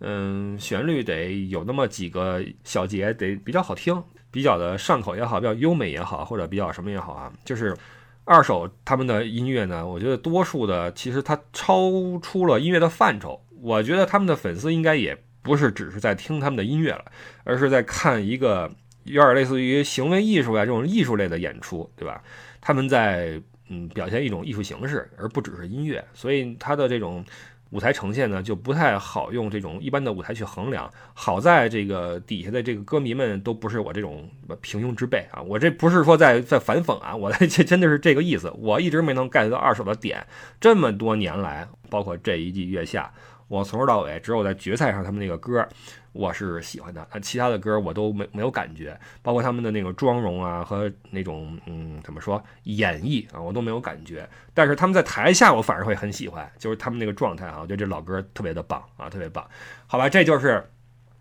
[0.00, 7.32] 嗯，旋律得有那么几个小节得比较好听，比较的上口也好，比较优美也好，或者比较什么也好啊。
[7.44, 7.76] 就是
[8.24, 13.40] 二手他们的音乐呢，我觉得多数的其实它超出了音乐的范畴。
[13.62, 17.04] 我觉得他们的粉丝应该也不是只是在听他们的音乐了，
[17.44, 18.70] 而是在看一个
[19.04, 22.22] 有点类似于行为艺术啊这种艺术类的演出，对吧？
[22.60, 27.24] 他们在嗯表现一种艺术形式，而不只是音乐，所以他的这种
[27.70, 30.90] 舞台呈现呢就不太好用这种一般的舞台去衡量。
[31.12, 34.28] 好在这个底下的这个歌迷们都不是我这种
[34.60, 38.52] 平庸之辈啊，我这不是说在在反讽啊，我这真的是这个意思。
[38.58, 40.24] 我一直没能 get 到二手的点，
[40.60, 43.12] 这么多年来，包括这一季月下。
[43.54, 45.66] 我从头到尾只有在决赛上他们那个歌。
[46.12, 54.28] 我是喜欢的，啊，其他的歌我都没没有感觉，包括他们的那个妆容啊和那种嗯怎么说演绎啊，我都没有感觉。
[54.54, 59.44] 但是他们在台下，我反而会很喜欢，就是他们那个状态啊，我觉得这老歌特别的棒啊，特别棒。
[59.88, 60.70] 好吧，这就是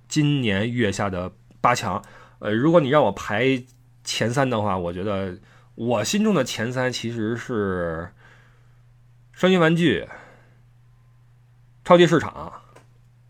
[0.08, 2.00] 今年月下的八强。
[2.38, 3.64] 呃，如果你让我排
[4.04, 5.36] 前三的话，我觉得
[5.74, 8.10] 我心中的前三其实是
[9.32, 10.08] 双音玩具、
[11.84, 12.52] 超级市场。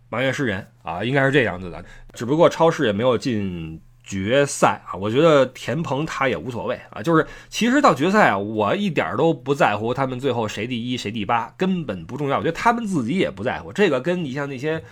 [0.10, 1.84] 埋怨诗人啊，应该是这样子的，
[2.14, 4.94] 只不过超市也没有进决赛啊。
[4.94, 12.38] 我觉得田鹏他也无所谓啊，就是其实到决赛啊，我一点都不在乎他们最后谁第一谁第八，根本不重要。
[12.38, 14.84] 我觉得他们自己也不在乎这个，跟你像那些。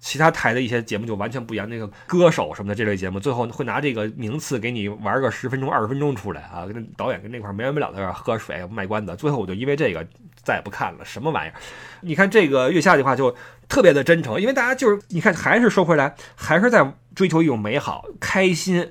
[0.00, 10.06] 其他台的一些节目就完全不一样，那个歌手什么的这类节目，最后会拿这个名次给你玩个十分钟、二十分钟出来啊，跟导演跟那块没完没了的喝水卖关子，最后我就因为这个
[10.42, 11.54] 再也不看了，什么玩意儿？
[12.00, 13.36] 你看这个月下的话就
[13.68, 18.90] 特别的真诚，因为大家就是你看还是说回来，还是在追求一种美好、开心、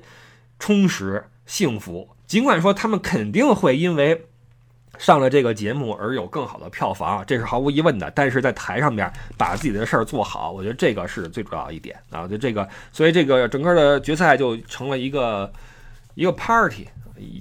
[0.58, 4.26] 充实、幸福，尽管说他们肯定会因为。
[5.00, 8.10] 上了这个节目而有更好的票房，这是毫无疑问的。
[8.10, 12.28] 但是在台上边把自己的事儿做好，我觉得这个是最主要一点啊。
[12.28, 15.50] 就这个，所以这个整个的决赛就成了一个
[16.14, 16.86] 一个 party，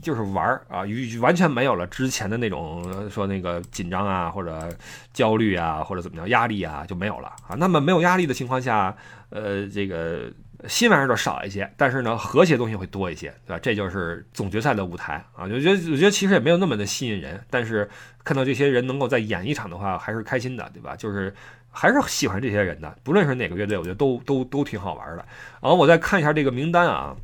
[0.02, 0.84] 就是玩儿啊，
[1.20, 4.70] 完全没有了之前的那种说那个紧张啊或者
[5.12, 7.56] 焦虑啊或者怎么样压力啊就没有了啊。
[7.58, 8.96] 那么没有压力的情况下，
[9.32, 10.32] 呃，这个。
[10.68, 13.60] 新玩意儿就少一些，但是呢，和谐东西会多一些，对吧？
[13.62, 15.44] 这就是总决赛的舞台啊！
[15.44, 17.90] 我觉得，我觉得其实也没有那么的吸引人，但是
[18.24, 20.96] 看到这些人能够在演一场的话，还是开心的，对吧？
[20.96, 21.34] 就是
[21.72, 25.26] 还是喜欢这些人的，不论是哪个乐队，我觉得都都都挺好玩的。
[25.62, 27.16] 然后我再看一下这个名单啊，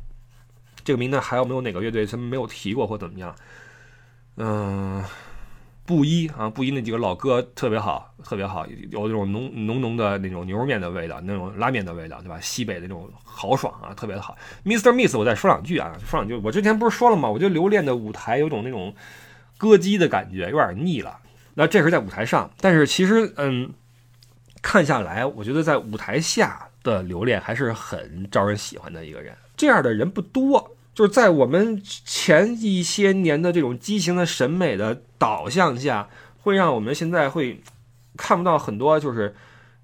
[0.82, 3.34] 这个名单还有没有哪个乐队他们没有提过或怎么样？
[4.36, 5.04] 嗯。
[5.86, 12.40] 布衣啊，布衣那几个老哥特别好，特别好，有那种浓浓浓的那种牛肉面的味道，那种拉面的味道，对吧？
[12.40, 14.36] 西北的那种豪爽啊，特别的好。
[14.64, 14.92] Mr.
[14.92, 16.34] Miss，我再说两句啊，说两句。
[16.34, 17.30] 我之前不是说了吗？
[17.30, 18.92] 我觉得留恋的舞台有种那种
[19.56, 21.20] 歌姬的感觉，有点腻了。
[21.54, 23.72] 那这是在舞台上，但是其实嗯，
[24.60, 29.34] 看下来，我觉得在舞台下的留恋还是很招人喜欢的一个人。
[29.56, 30.75] 这样的人不多。
[30.96, 36.08] 就是在我们前一些年的这种畸形的审美的导向下，
[36.40, 37.60] 会让我们现在会
[38.16, 39.34] 看不到很多就是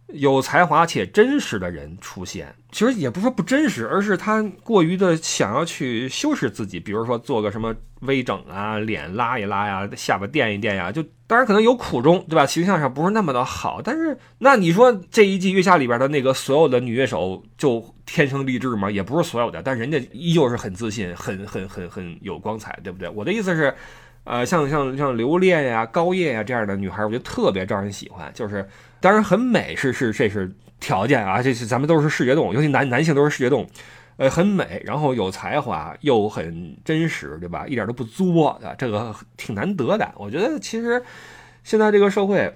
[0.06, 2.54] 有才华且真实的人出现。
[2.70, 12.46] 其实也不是说不真实，而是他过于的想要去修饰自己，比如说做个什么微整啊，脸拉一拉呀，下巴垫一垫呀，就当然可能有苦衷，对吧？
[12.46, 18.90] 形象上不是那么的好，但是那你说这一季月下里边的那个所有的女乐手就天生丽质吗？
[18.90, 23.08] 也不是所有的，但人家依旧是很自信，很很很很有光彩，对不对？
[23.08, 23.74] 我的意思是，
[24.24, 28.68] 呃，像像像刘恋呀、高叶呀这样的女孩，我觉得特别招人喜欢，就是
[29.00, 30.52] 当然很美，是是这是。
[30.82, 33.66] 条件啊，这是咱们都是视觉动物，尤其男男性都是视觉动物，
[34.16, 37.64] 呃，很美，然后有才华，又很真实，对吧？
[37.68, 40.12] 一点都不作啊，这个挺难得的。
[40.16, 41.00] 我觉得其实
[41.62, 42.52] 现在这个社会，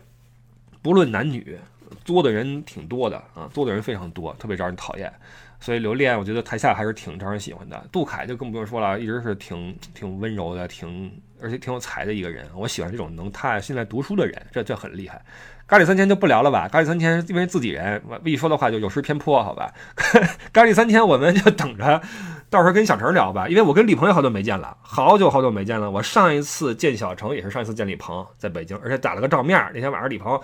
[0.82, 1.56] 不论男女，
[2.04, 5.12] 作的人挺多的啊，作的人非常多，特别招人讨厌。
[5.60, 7.86] 所以刘恋，我觉得台下还是挺招人喜欢的。
[7.90, 12.46] 杜凯就更不用说了，一直是挺挺温柔的，挺而且挺有才的一个人。
[12.54, 15.20] 我喜欢这种能踏现在读书的人，这这很厉害。
[15.66, 19.72] 咖喱三千就不聊了吧，咖喱三千因为自己人，我一说的话就有失偏颇，好吧？
[20.52, 22.00] 咖喱三千我们就等着
[22.48, 25.90] 到时候跟小陈聊吧，因为我跟李鹏也好久没见了，好久好久没见了。
[25.90, 29.60] 我上一次见小程也是上一次见李鹏，在北京，而且打了个照面。
[29.74, 30.40] 那天晚上李鹏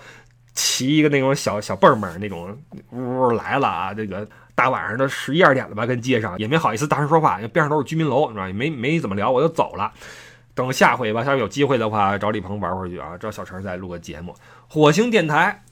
[0.53, 2.61] 骑一个那种小小蹦蹦那种
[2.91, 8.47] 呜来了啊，这个大晚上的十一二点了吧，跟街上也没好意思大声说话，因为边上都是居民楼，是吧？
[8.47, 9.91] 也没没怎么聊，我就走了。
[10.55, 14.35] 等下回吧，下回有机会的话找李鹏玩会儿去啊，找小陈再录个节目。
[14.67, 15.63] 火星电台，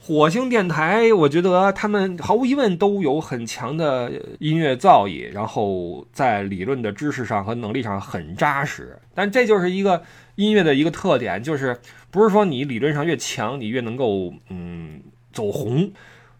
[0.00, 8.96] 火星电台，我觉得他们毫无疑问都有很强的音乐造诣，然后在理论的知识上和能力上很扎实。
[9.12, 10.00] 但这就是一个
[10.36, 11.76] 音乐的一个特点，就是
[12.12, 15.90] 不是说你理论上越强，你越能够嗯走红，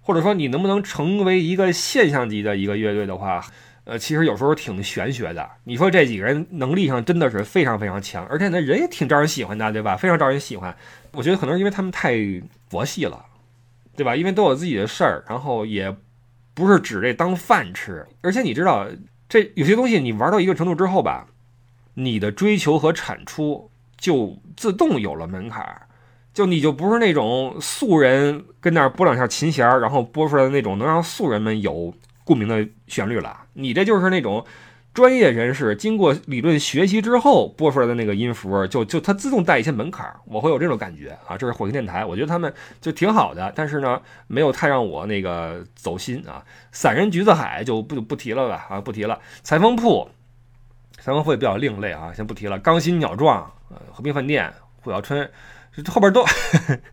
[0.09, 3.45] 或者说你能不能成为一个现象级的一个乐队的话。
[3.85, 5.51] 呃，其实有时候挺玄学的。
[5.65, 9.97] 你说这几个人能力上真的是非常非常强，而且那人也挺招人喜欢的，对吧？
[9.97, 10.75] 非常招人喜欢。
[11.13, 12.15] 我觉得可能是因为他们太
[12.69, 13.25] 佛系了，
[13.97, 14.15] 对吧？
[14.15, 15.95] 因为都有自己的事儿，然后也
[16.53, 18.07] 不是指这当饭吃。
[18.21, 18.87] 而且你知道，
[19.27, 21.27] 这有些东西你玩到一个程度之后吧，
[21.95, 25.88] 你的追求和产出就自动有了门槛儿，
[26.33, 31.95] 就你就不是那种素人跟那儿拨两下琴弦，然后拨出来的那种能让素人们有。
[32.29, 34.45] 共鸣的旋律了，你这就是那种
[34.93, 41.39] 专业人士经过理论学习之后播出来的那个音符，就就它自动带一些门槛，我会有这种感觉啊。
[41.39, 42.53] 这是火星电台，我觉得他们
[42.83, 46.45] 就挺好的，但是呢，没有太让我那个走心啊。
[46.71, 49.19] 散人橘子海就不就不提了吧啊，不提了。
[49.43, 50.07] 裁缝铺，
[50.99, 52.59] 裁缝铺也比较另类啊，先不提了。
[52.59, 54.53] 钢心鸟壮，呃，和平饭店，
[54.83, 55.31] 虎啸春，
[55.87, 56.25] 后边都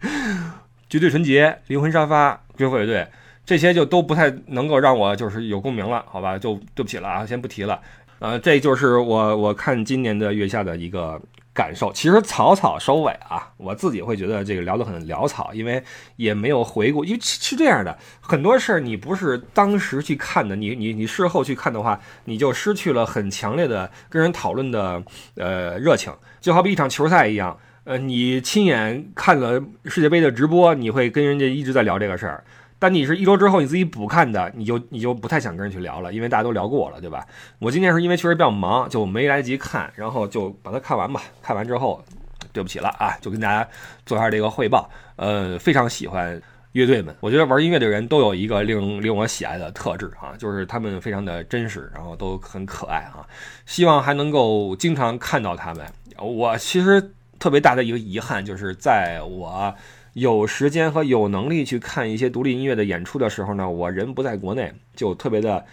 [0.89, 3.07] 绝对纯洁，灵魂沙发，军火乐队。
[3.45, 7.79] 这些就都不太能够让我就是有共鸣了，好吧，就对不起了啊，先不提了。
[8.17, 11.21] 呃，这就是我我看今年的月下的一个
[11.53, 11.93] 感受。
[11.93, 15.83] 其实草草收尾啊，我自己会觉得这个聊得很潦草，因为
[16.15, 17.05] 也没有回顾。
[17.05, 25.03] 因为是这样的，很多事儿你不是当时去看的，你你你事后去看的话，你就失去了很强烈的跟人讨论的
[25.35, 26.11] 呃热情。
[26.41, 27.55] 就好比一场球赛一样，
[27.85, 32.43] 呃，你亲眼看了世界杯的直播，你会跟人家一直在聊这个事儿。
[32.79, 37.23] 但你是一周之后你自己补看的，你就你就不太想跟人去聊了，因为大家都聊过了，对吧？
[37.59, 41.21] 我今天是因为确实比较忙，就没来得及看，然后就把它看完吧。
[41.43, 42.03] 看完之后，
[42.51, 43.67] 对不起了啊，就跟大家
[44.03, 44.89] 做一下这个汇报。
[45.17, 53.21] 呃，非常喜欢乐队们，我觉得玩音乐的人都有一个令令我喜爱的特质啊，就是他们非常的真实，然后都很可爱啊。
[53.67, 55.85] 希望还能够经常看到他们。
[56.17, 59.73] 我其实特别大的一个遗憾就是在我。
[60.13, 65.65] 有时间和有能力去看一些独立音乐的演出的时候呢，我人不在国内，就特别的。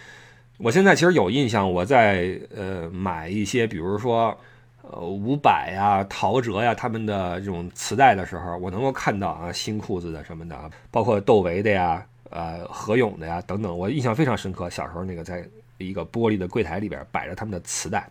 [0.57, 4.37] 我现在其实有印象，我在呃买一些，比如说
[4.81, 14.69] 呃伍佰呀、陶喆呀他们的这种磁带的时候，我能够看到啊新裤子的什么的，包括窦唯的呀、呃何勇的呀等等，我印象非常深刻。
[14.69, 15.47] 小时候那个在
[15.77, 18.05] 一个玻璃的柜台里边摆着他们的磁带，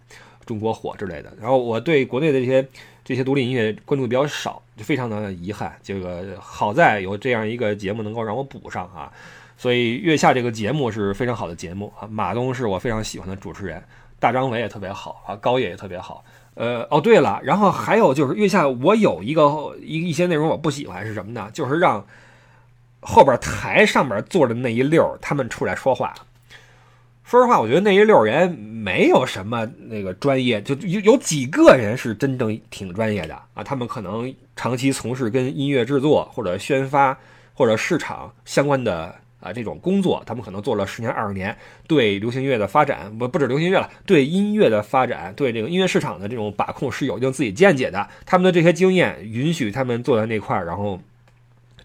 [0.46, 1.30] 中国火之类的。
[1.38, 2.66] 然后我对国内的这些。
[3.12, 5.76] 这些独立音乐关注比较少，就非常的遗憾。
[5.82, 9.12] 这个好在有这样一个节目能够让我补上啊，
[9.58, 12.08] 所以月下这个节目是非常好的节目啊。
[12.10, 13.84] 马东是我非常喜欢的主持人，
[14.18, 16.24] 大张伟也特别好啊，高野也特别好。
[16.54, 21.50] 呃，哦对了，然后还有就是月下我有一个一一些内容我不喜欢是什么呢？
[21.52, 22.02] 就是让
[23.00, 26.14] 后边台上面坐的那一溜他们出来说话。
[27.24, 33.62] 说实话，我觉得那一溜人没有什么那个专业，就有有几个人是真正挺专业的啊。
[33.62, 37.16] 他们可能长期从事跟音乐制作或者宣发
[37.54, 41.56] 或者市场相关的啊这种工作，他们可能做了十年二十年，
[41.86, 48.06] 对流行音乐的发展不不止流行乐了，对音乐的发展，对这个音乐市场的这种把控是有一定自己见解的。
[48.26, 51.00] 他们的这些经验允许他们坐在那块儿，然后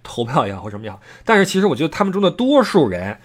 [0.02, 1.00] 投票也好或什么也好。
[1.24, 3.20] 但是其实我觉得他们中的多数人。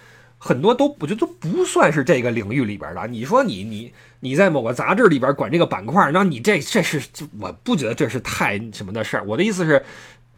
[0.44, 3.06] 很多都我觉得都不算是这个领域里边的。
[3.06, 7.00] 你说你你你在某个杂志里边管这个板块，那你这这是
[7.38, 9.24] 我不觉得这是太什么的事儿。
[9.24, 9.80] 我的意思是，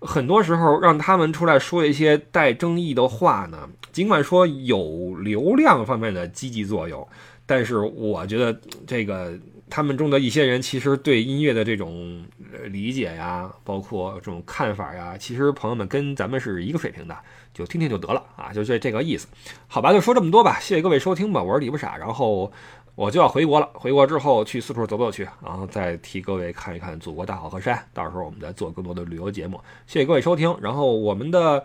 [0.01, 7.09] 很多时候让他们出来说一些带争议的话呢，尽管说有流量方面的积极作用，
[7.47, 9.33] 但是我觉得这个
[9.71, 12.23] 他们中的一些人其实对音乐的这种
[12.67, 17.17] 理解呀，包括这种看法呀，其实朋友们跟咱们是一个水平的。
[17.55, 19.29] 就听听就得了啊，就这这个意思，
[19.69, 22.53] 好吧，就说这么多吧，谢谢各位收听吧，我是李不傻，然后
[22.97, 31.65] 我就要回国了，回国之后去四处走走去，然后再替各位看一看祖国大好河山，到时候我们再做更多的旅游节目，谢谢各位收听，然后我们的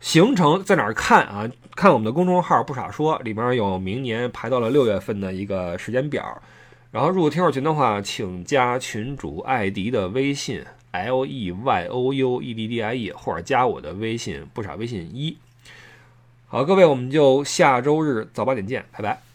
[0.00, 1.46] 行程在哪儿看啊？
[1.76, 6.40] 看我们的公众号不傻说，里面有明年排到了六月份的一个时间表，
[6.90, 10.64] 然后入听友群的话，请加群主艾迪的微信。
[11.04, 15.36] L E Y O U E D D I E，或者加我的微信不傻微信一。
[16.46, 19.27] 好，各位，我们就下周日早八点见，拜拜。